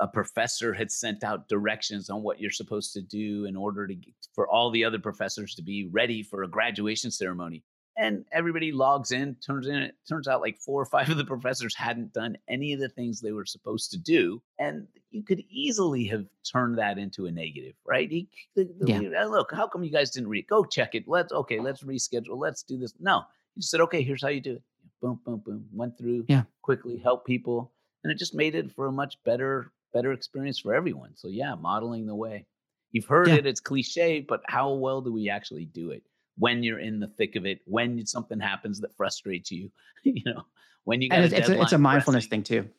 a 0.00 0.08
professor 0.08 0.72
had 0.72 0.90
sent 0.90 1.24
out 1.24 1.46
directions 1.46 2.08
on 2.08 2.22
what 2.22 2.40
you're 2.40 2.50
supposed 2.50 2.94
to 2.94 3.02
do 3.02 3.44
in 3.44 3.54
order 3.54 3.86
to 3.86 3.94
for 4.34 4.48
all 4.48 4.70
the 4.70 4.84
other 4.84 4.98
professors 4.98 5.54
to 5.56 5.62
be 5.62 5.90
ready 5.92 6.22
for 6.22 6.42
a 6.42 6.48
graduation 6.48 7.10
ceremony. 7.10 7.64
And 8.00 8.24
everybody 8.30 8.70
logs 8.70 9.10
in, 9.10 9.34
turns 9.44 9.66
in. 9.66 9.74
It 9.74 9.96
turns 10.08 10.28
out 10.28 10.40
like 10.40 10.56
four 10.58 10.80
or 10.80 10.86
five 10.86 11.10
of 11.10 11.16
the 11.16 11.24
professors 11.24 11.74
hadn't 11.74 12.12
done 12.12 12.38
any 12.46 12.72
of 12.72 12.78
the 12.78 12.88
things 12.88 13.20
they 13.20 13.32
were 13.32 13.44
supposed 13.44 13.90
to 13.90 13.98
do, 13.98 14.40
and 14.60 14.86
you 15.10 15.24
could 15.24 15.42
easily 15.50 16.04
have 16.04 16.24
turned 16.50 16.78
that 16.78 16.96
into 16.96 17.26
a 17.26 17.30
negative, 17.32 17.74
right? 17.84 18.08
He, 18.08 18.28
the, 18.54 18.70
the 18.78 18.86
Yeah. 18.86 19.22
"Uh, 19.22 19.26
look, 19.26 19.52
how 19.52 19.66
come 19.66 19.82
you 19.82 19.90
guys 19.90 20.10
didn't 20.12 20.28
read? 20.28 20.44
it? 20.44 20.48
Go 20.48 20.64
check 20.64 20.94
it. 20.94 21.08
Let's 21.08 21.32
okay, 21.32 21.58
let's 21.58 21.82
reschedule. 21.82 22.38
Let's 22.38 22.62
do 22.62 22.78
this. 22.78 22.94
No, 23.00 23.24
he 23.56 23.62
said, 23.62 23.80
okay, 23.80 24.02
here's 24.02 24.22
how 24.22 24.28
you 24.28 24.40
do 24.40 24.52
it. 24.54 24.62
Boom, 25.02 25.18
boom, 25.24 25.42
boom. 25.44 25.66
Went 25.72 25.98
through 25.98 26.24
Yeah. 26.28 26.44
quickly, 26.62 26.98
helped 26.98 27.26
people, 27.26 27.72
and 28.04 28.12
it 28.12 28.18
just 28.18 28.34
made 28.34 28.54
it 28.54 28.70
for 28.72 28.86
a 28.86 28.92
much 28.92 29.16
better, 29.24 29.72
better 29.92 30.12
experience 30.12 30.60
for 30.60 30.72
everyone. 30.72 31.16
So 31.16 31.26
yeah, 31.26 31.56
modeling 31.56 32.06
the 32.06 32.14
way. 32.14 32.46
You've 32.92 33.06
heard 33.06 33.26
Yeah. 33.26 33.34
it, 33.36 33.46
it's 33.46 33.60
cliche, 33.60 34.20
but 34.20 34.40
how 34.46 34.72
well 34.72 35.00
do 35.00 35.12
we 35.12 35.28
actually 35.28 35.64
do 35.66 35.90
it? 35.90 36.04
When 36.38 36.62
you're 36.62 36.78
in 36.78 37.00
the 37.00 37.08
thick 37.08 37.36
of 37.36 37.46
it, 37.46 37.60
when 37.64 38.06
something 38.06 38.38
happens 38.38 38.80
that 38.80 38.96
frustrates 38.96 39.50
you, 39.50 39.70
you 40.04 40.22
know, 40.24 40.42
when 40.84 41.02
you 41.02 41.08
and 41.12 41.24
it's, 41.24 41.34
it's, 41.34 41.48
a, 41.48 41.60
it's 41.60 41.72
a 41.72 41.78
mindfulness 41.78 42.26
pressing. 42.26 42.44
thing 42.44 42.62
too. 42.64 42.70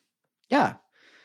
Yeah. 0.48 0.74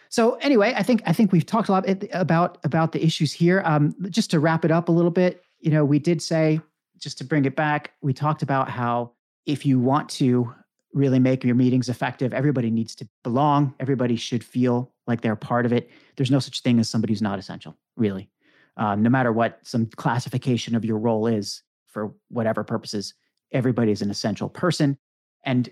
So 0.09 0.35
anyway 0.35 0.73
i 0.77 0.83
think 0.83 1.01
i 1.05 1.13
think 1.13 1.31
we've 1.31 1.45
talked 1.45 1.67
a 1.67 1.71
lot 1.71 1.85
about 2.13 2.59
about 2.63 2.91
the 2.91 3.03
issues 3.03 3.33
here. 3.33 3.61
Um 3.65 3.95
just 4.09 4.31
to 4.31 4.39
wrap 4.39 4.63
it 4.63 4.71
up 4.71 4.87
a 4.87 4.91
little 4.91 5.11
bit 5.11 5.43
you 5.59 5.71
know 5.71 5.83
we 5.83 5.99
did 5.99 6.21
say 6.21 6.61
just 6.99 7.17
to 7.17 7.23
bring 7.23 7.45
it 7.45 7.55
back 7.55 7.91
we 8.01 8.13
talked 8.13 8.41
about 8.41 8.69
how 8.69 9.11
if 9.45 9.65
you 9.65 9.79
want 9.79 10.07
to 10.09 10.53
really 10.93 11.19
make 11.19 11.43
your 11.43 11.55
meetings 11.55 11.89
effective 11.89 12.33
everybody 12.33 12.69
needs 12.69 12.95
to 12.95 13.07
belong. 13.23 13.73
Everybody 13.79 14.15
should 14.15 14.43
feel 14.43 14.93
like 15.07 15.21
they're 15.21 15.35
part 15.35 15.65
of 15.65 15.73
it. 15.73 15.89
There's 16.15 16.31
no 16.31 16.39
such 16.39 16.61
thing 16.61 16.79
as 16.79 16.87
somebody 16.87 17.11
who's 17.11 17.21
not 17.21 17.39
essential 17.39 17.75
really. 17.97 18.29
Um, 18.77 19.01
no 19.01 19.09
matter 19.09 19.31
what 19.31 19.59
some 19.63 19.87
classification 19.87 20.75
of 20.75 20.85
your 20.85 20.99
role 20.99 21.27
is 21.27 21.63
for 21.95 22.13
whatever 22.27 22.61
purposes 22.61 23.13
everybody 23.53 23.89
is 23.89 24.01
an 24.01 24.11
essential 24.11 24.49
person 24.49 24.97
and 25.45 25.69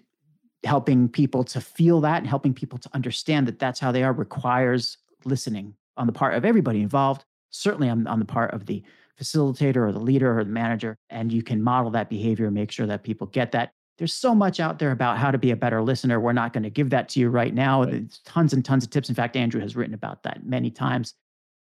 helping 0.64 1.10
people 1.10 1.44
to 1.44 1.60
feel 1.60 2.00
that 2.00 2.20
and 2.20 2.28
helping 2.28 2.54
people 2.54 2.80
to 2.80 2.90
understand 2.94 3.46
that 3.46 3.60
that's 3.60 3.78
how 3.78 3.92
they 3.92 4.04
are 4.04 4.14
requires 4.14 4.98
listening 5.26 5.76
on 5.98 6.08
the 6.08 6.14
part 6.14 6.34
of 6.34 6.46
everybody 6.46 6.82
involved 6.82 7.26
certainly 7.50 7.90
on, 7.90 8.08
on 8.08 8.20
the 8.20 8.26
part 8.26 8.54
of 8.54 8.68
the 8.68 8.82
facilitator 9.22 9.86
or 9.86 9.92
the 9.92 10.00
leader 10.00 10.40
or 10.40 10.46
the 10.46 10.50
manager 10.50 10.98
and 11.10 11.34
you 11.34 11.44
can 11.44 11.62
model 11.62 11.92
that 11.92 12.10
behavior 12.10 12.46
and 12.46 12.56
make 12.56 12.72
sure 12.72 12.88
that 12.88 13.04
people 13.04 13.28
get 13.28 13.52
that. 13.52 13.74
There's 13.98 14.14
so 14.14 14.34
much 14.34 14.62
out 14.62 14.80
there 14.80 14.92
about 14.92 15.18
how 15.18 15.30
to 15.30 15.38
be 15.38 15.52
a 15.52 15.58
better 15.58 15.84
listener. 15.84 16.22
We're 16.22 16.32
not 16.32 16.54
going 16.54 16.64
to 16.64 16.70
give 16.70 16.90
that 16.92 17.10
to 17.10 17.20
you 17.20 17.28
right 17.30 17.54
now. 17.54 17.82
Right. 17.84 17.92
there's 17.92 18.22
tons 18.24 18.54
and 18.54 18.64
tons 18.64 18.86
of 18.86 18.92
tips. 18.92 19.10
In 19.10 19.16
fact 19.16 19.36
andrew 19.36 19.60
has 19.60 19.76
written 19.76 19.94
about 19.94 20.24
that 20.24 20.46
many 20.46 20.72
times. 20.72 21.16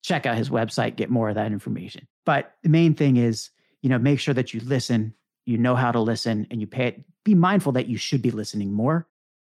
Check 0.03 0.27
out 0.27 0.37
his 0.37 0.51
website 0.51 0.97
get 0.97 1.09
more 1.09 1.29
of 1.29 1.35
that 1.35 1.51
information. 1.51 2.07
But 2.27 2.53
the 2.61 2.69
main 2.69 2.93
thing 2.93 3.17
is 3.17 3.49
you 3.85 3.89
know 3.89 3.99
make 3.99 4.19
sure 4.19 4.33
that 4.33 4.51
you 4.51 4.59
listen 4.61 5.13
you 5.45 5.59
know 5.59 5.75
how 5.75 5.91
to 5.91 5.99
listen 5.99 6.47
and 6.49 6.59
you 6.59 6.65
pay 6.65 6.87
it 6.87 7.03
be 7.23 7.35
mindful 7.35 7.71
that 7.73 7.87
you 7.87 7.97
should 7.97 8.21
be 8.21 8.31
listening 8.31 8.71
more. 8.71 9.07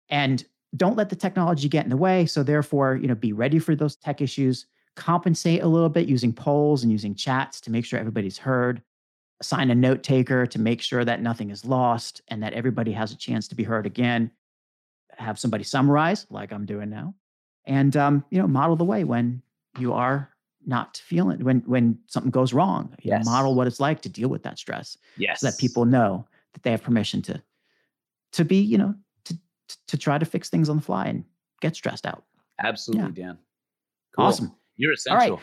And 0.08 0.44
don't 0.76 0.96
let 0.96 1.08
the 1.08 1.16
technology 1.16 1.68
get 1.68 1.84
in 1.84 1.90
the 1.90 1.96
way. 1.96 2.26
So 2.26 2.42
therefore 2.42 2.96
you 2.96 3.06
know 3.06 3.14
be 3.14 3.32
ready 3.32 3.58
for 3.58 3.74
those 3.76 3.96
tech 3.96 4.20
issues. 4.20 4.66
Compensate 4.96 5.62
a 5.62 5.68
little 5.68 5.88
bit 5.88 6.08
using 6.08 6.32
polls 6.32 6.82
and 6.82 6.90
using 6.90 7.14
chats 7.14 7.60
to 7.62 7.70
make 7.70 7.84
sure 7.84 7.98
everybody's 7.98 8.38
heard. 8.38 8.82
Assign 9.40 9.70
a 9.70 9.74
note 9.74 10.02
taker 10.02 10.46
to 10.46 10.58
make 10.60 10.80
sure 10.80 11.04
that 11.04 11.20
nothing 11.20 11.50
is 11.50 11.64
lost 11.64 12.22
and 12.28 12.42
that 12.42 12.52
everybody 12.54 12.92
has 12.92 13.12
a 13.12 13.16
chance 13.16 13.48
to 13.48 13.54
be 13.54 13.64
heard 13.64 13.86
again. 13.86 14.30
Have 15.18 15.38
somebody 15.38 15.64
summarize 15.64 16.26
like 16.30 16.52
i'm 16.52 16.66
doing 16.66 16.90
now. 16.90 17.14
And 17.66 17.96
um, 17.96 18.24
you 18.30 18.38
know 18.38 18.48
model 18.48 18.76
the 18.76 18.84
way 18.84 19.04
when 19.04 19.42
you 19.78 19.92
are 19.92 20.33
not 20.66 20.96
feeling 21.06 21.42
when 21.44 21.60
when 21.66 21.98
something 22.06 22.30
goes 22.30 22.52
wrong 22.52 22.94
you 23.02 23.10
know, 23.10 23.16
Yes. 23.18 23.24
model 23.26 23.54
what 23.54 23.66
it's 23.66 23.80
like 23.80 24.00
to 24.02 24.08
deal 24.08 24.28
with 24.28 24.42
that 24.44 24.58
stress 24.58 24.96
Yes. 25.16 25.40
so 25.40 25.46
that 25.48 25.58
people 25.58 25.84
know 25.84 26.26
that 26.52 26.62
they 26.62 26.70
have 26.70 26.82
permission 26.82 27.20
to 27.22 27.42
to 28.32 28.44
be 28.44 28.56
you 28.56 28.78
know 28.78 28.94
to 29.24 29.38
to, 29.86 29.96
try 29.98 30.18
to 30.18 30.24
fix 30.24 30.48
things 30.50 30.68
on 30.68 30.76
the 30.76 30.82
fly 30.82 31.06
and 31.06 31.24
get 31.60 31.74
stressed 31.76 32.06
out 32.06 32.24
Absolutely, 32.62 33.12
Dan. 33.22 33.38
awesome 34.18 34.52
You're 34.76 34.92
All 35.10 35.16
right. 35.16 35.22
essential. 35.32 35.40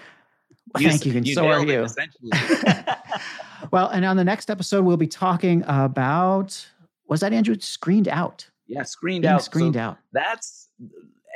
Well, 0.74 0.84
thank 0.84 1.06
you, 1.06 1.18
and 1.18 1.28
you 1.28 1.34
so 1.34 1.48
are 1.48 1.66
you. 1.66 1.86
Well, 3.72 3.90
and 3.90 4.04
on 4.06 4.18
the 4.18 4.24
next 4.24 4.50
episode, 4.50 4.84
we'll 4.86 4.98
be 4.98 5.08
talking 5.08 5.64
about 5.68 6.68
was 7.08 7.20
that 7.22 7.32
Andrew 7.34 7.56
screened 7.60 8.08
out? 8.08 8.50
yeah, 8.68 8.84
screened 8.84 9.24
Being 9.24 9.34
out. 9.34 9.44
screened 9.44 9.76
so 9.76 9.82
out. 9.82 9.98
that's 10.14 10.70
uh, 10.82 10.88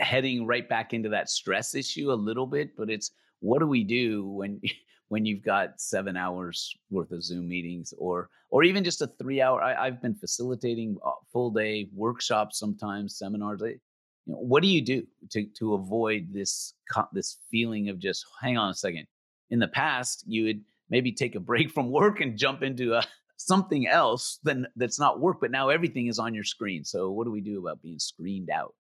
heading 0.04 0.46
right 0.48 0.68
back 0.68 0.94
into 0.94 1.10
that 1.10 1.30
stress 1.30 1.76
issue 1.76 2.12
a 2.12 2.14
little 2.14 2.46
bit 2.48 2.76
but 2.78 2.90
it's 2.90 3.12
what 3.40 3.60
do 3.60 3.68
we 3.68 3.84
do 3.84 4.28
when 4.28 4.62
when 5.08 5.26
you've 5.26 5.44
got 5.44 5.80
seven 5.80 6.18
hours 6.18 6.74
worth 6.90 7.12
of 7.12 7.24
zoom 7.24 7.48
meetings 7.48 7.94
or 7.98 8.30
or 8.50 8.64
even 8.64 8.84
just 8.84 9.02
a 9.02 9.08
three 9.20 9.42
hour 9.42 9.62
I, 9.62 9.88
i've 9.88 10.02
been 10.02 10.16
facilitating 10.16 10.98
uh, 11.06 11.12
full 11.32 11.52
day 11.52 11.90
workshops 11.94 12.60
sometimes 12.60 13.18
seminars 13.18 13.62
you 13.62 13.80
know, 14.26 14.38
what 14.38 14.64
do 14.64 14.70
you 14.70 14.82
do 14.82 15.04
to 15.32 15.46
to 15.58 15.76
avoid 15.76 16.34
this 16.34 16.74
this 17.14 17.38
feeling 17.52 17.90
of 17.90 18.00
just 18.00 18.26
hang 18.42 18.58
on 18.58 18.72
a 18.72 18.74
second 18.74 19.06
in 19.52 19.60
the 19.60 19.68
past 19.68 20.24
you 20.28 20.46
would 20.46 20.62
maybe 20.90 21.12
take 21.12 21.36
a 21.36 21.40
break 21.40 21.70
from 21.76 21.92
work 21.92 22.22
and 22.22 22.38
jump 22.38 22.64
into 22.64 22.94
a 22.94 23.04
something 23.38 23.86
else 23.86 24.40
than 24.44 24.66
that's 24.78 25.00
not 25.00 25.20
work 25.20 25.38
but 25.42 25.52
now 25.52 25.70
everything 25.70 26.08
is 26.08 26.20
on 26.20 26.34
your 26.34 26.44
screen 26.44 26.84
so 26.84 27.12
what 27.12 27.26
do 27.26 27.32
we 27.32 27.42
do 27.42 27.60
about 27.60 27.82
being 27.82 28.00
screened 28.00 28.50
out 28.50 28.74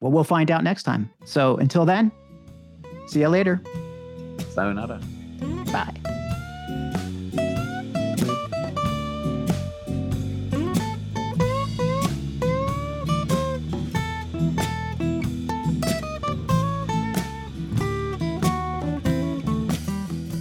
Well, 0.00 0.12
we'll 0.12 0.24
find 0.24 0.50
out 0.50 0.64
next 0.64 0.84
time. 0.84 1.10
So 1.24 1.56
until 1.56 1.84
then, 1.84 2.10
see 3.10 3.20
you 3.20 3.28
later. 3.28 3.60
Sayonara. 4.54 5.00
Bye. 5.72 5.94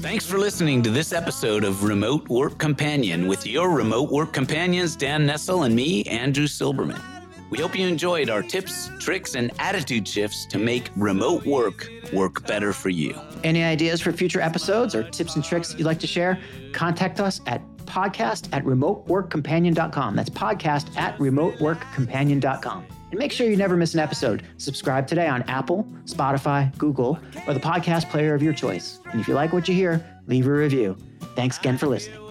Thanks 0.01 0.25
for 0.25 0.37
listening 0.37 0.83
to 0.83 0.91
this 0.91 1.11
episode 1.11 1.63
of 1.63 1.83
Remote 1.83 2.27
Work 2.29 2.59
Companion 2.59 3.27
with 3.27 3.47
your 3.47 3.71
remote 3.71 4.11
work 4.11 4.31
companions, 4.31 4.95
Dan 4.95 5.25
Nestle 5.25 5.63
and 5.63 5.75
me, 5.75 6.03
Andrew 6.03 6.45
Silberman. 6.45 7.18
We 7.49 7.57
hope 7.59 7.77
you 7.77 7.87
enjoyed 7.87 8.29
our 8.29 8.43
tips, 8.43 8.91
tricks, 8.99 9.35
and 9.35 9.51
attitude 9.59 10.07
shifts 10.07 10.45
to 10.47 10.57
make 10.57 10.89
remote 10.95 11.45
work 11.45 11.89
work 12.13 12.45
better 12.47 12.73
for 12.73 12.89
you. 12.89 13.19
Any 13.43 13.63
ideas 13.63 14.01
for 14.01 14.11
future 14.11 14.41
episodes 14.41 14.95
or 14.95 15.03
tips 15.03 15.35
and 15.35 15.43
tricks 15.43 15.75
you'd 15.77 15.85
like 15.85 15.99
to 15.99 16.07
share? 16.07 16.39
Contact 16.73 17.19
us 17.19 17.41
at 17.45 17.61
podcast 17.85 18.49
at 18.53 18.63
remoteworkcompanion.com. 18.63 20.15
That's 20.15 20.29
podcast 20.29 20.95
at 20.95 21.17
remoteworkcompanion.com. 21.17 22.85
And 23.11 23.17
make 23.17 23.31
sure 23.31 23.49
you 23.49 23.57
never 23.57 23.75
miss 23.75 23.95
an 23.95 23.99
episode. 23.99 24.43
Subscribe 24.57 25.07
today 25.07 25.27
on 25.27 25.41
Apple, 25.43 25.83
Spotify, 26.05 26.75
Google, 26.77 27.19
or 27.47 27.55
the 27.55 27.59
podcast 27.59 28.09
player 28.11 28.35
of 28.35 28.43
your 28.43 28.53
choice. 28.53 28.99
And 29.11 29.19
if 29.19 29.27
you 29.27 29.33
like 29.33 29.51
what 29.51 29.67
you 29.67 29.73
hear, 29.73 30.21
leave 30.27 30.47
a 30.47 30.51
review. 30.51 30.95
Thanks 31.35 31.57
again 31.57 31.77
for 31.77 31.87
listening. 31.87 32.28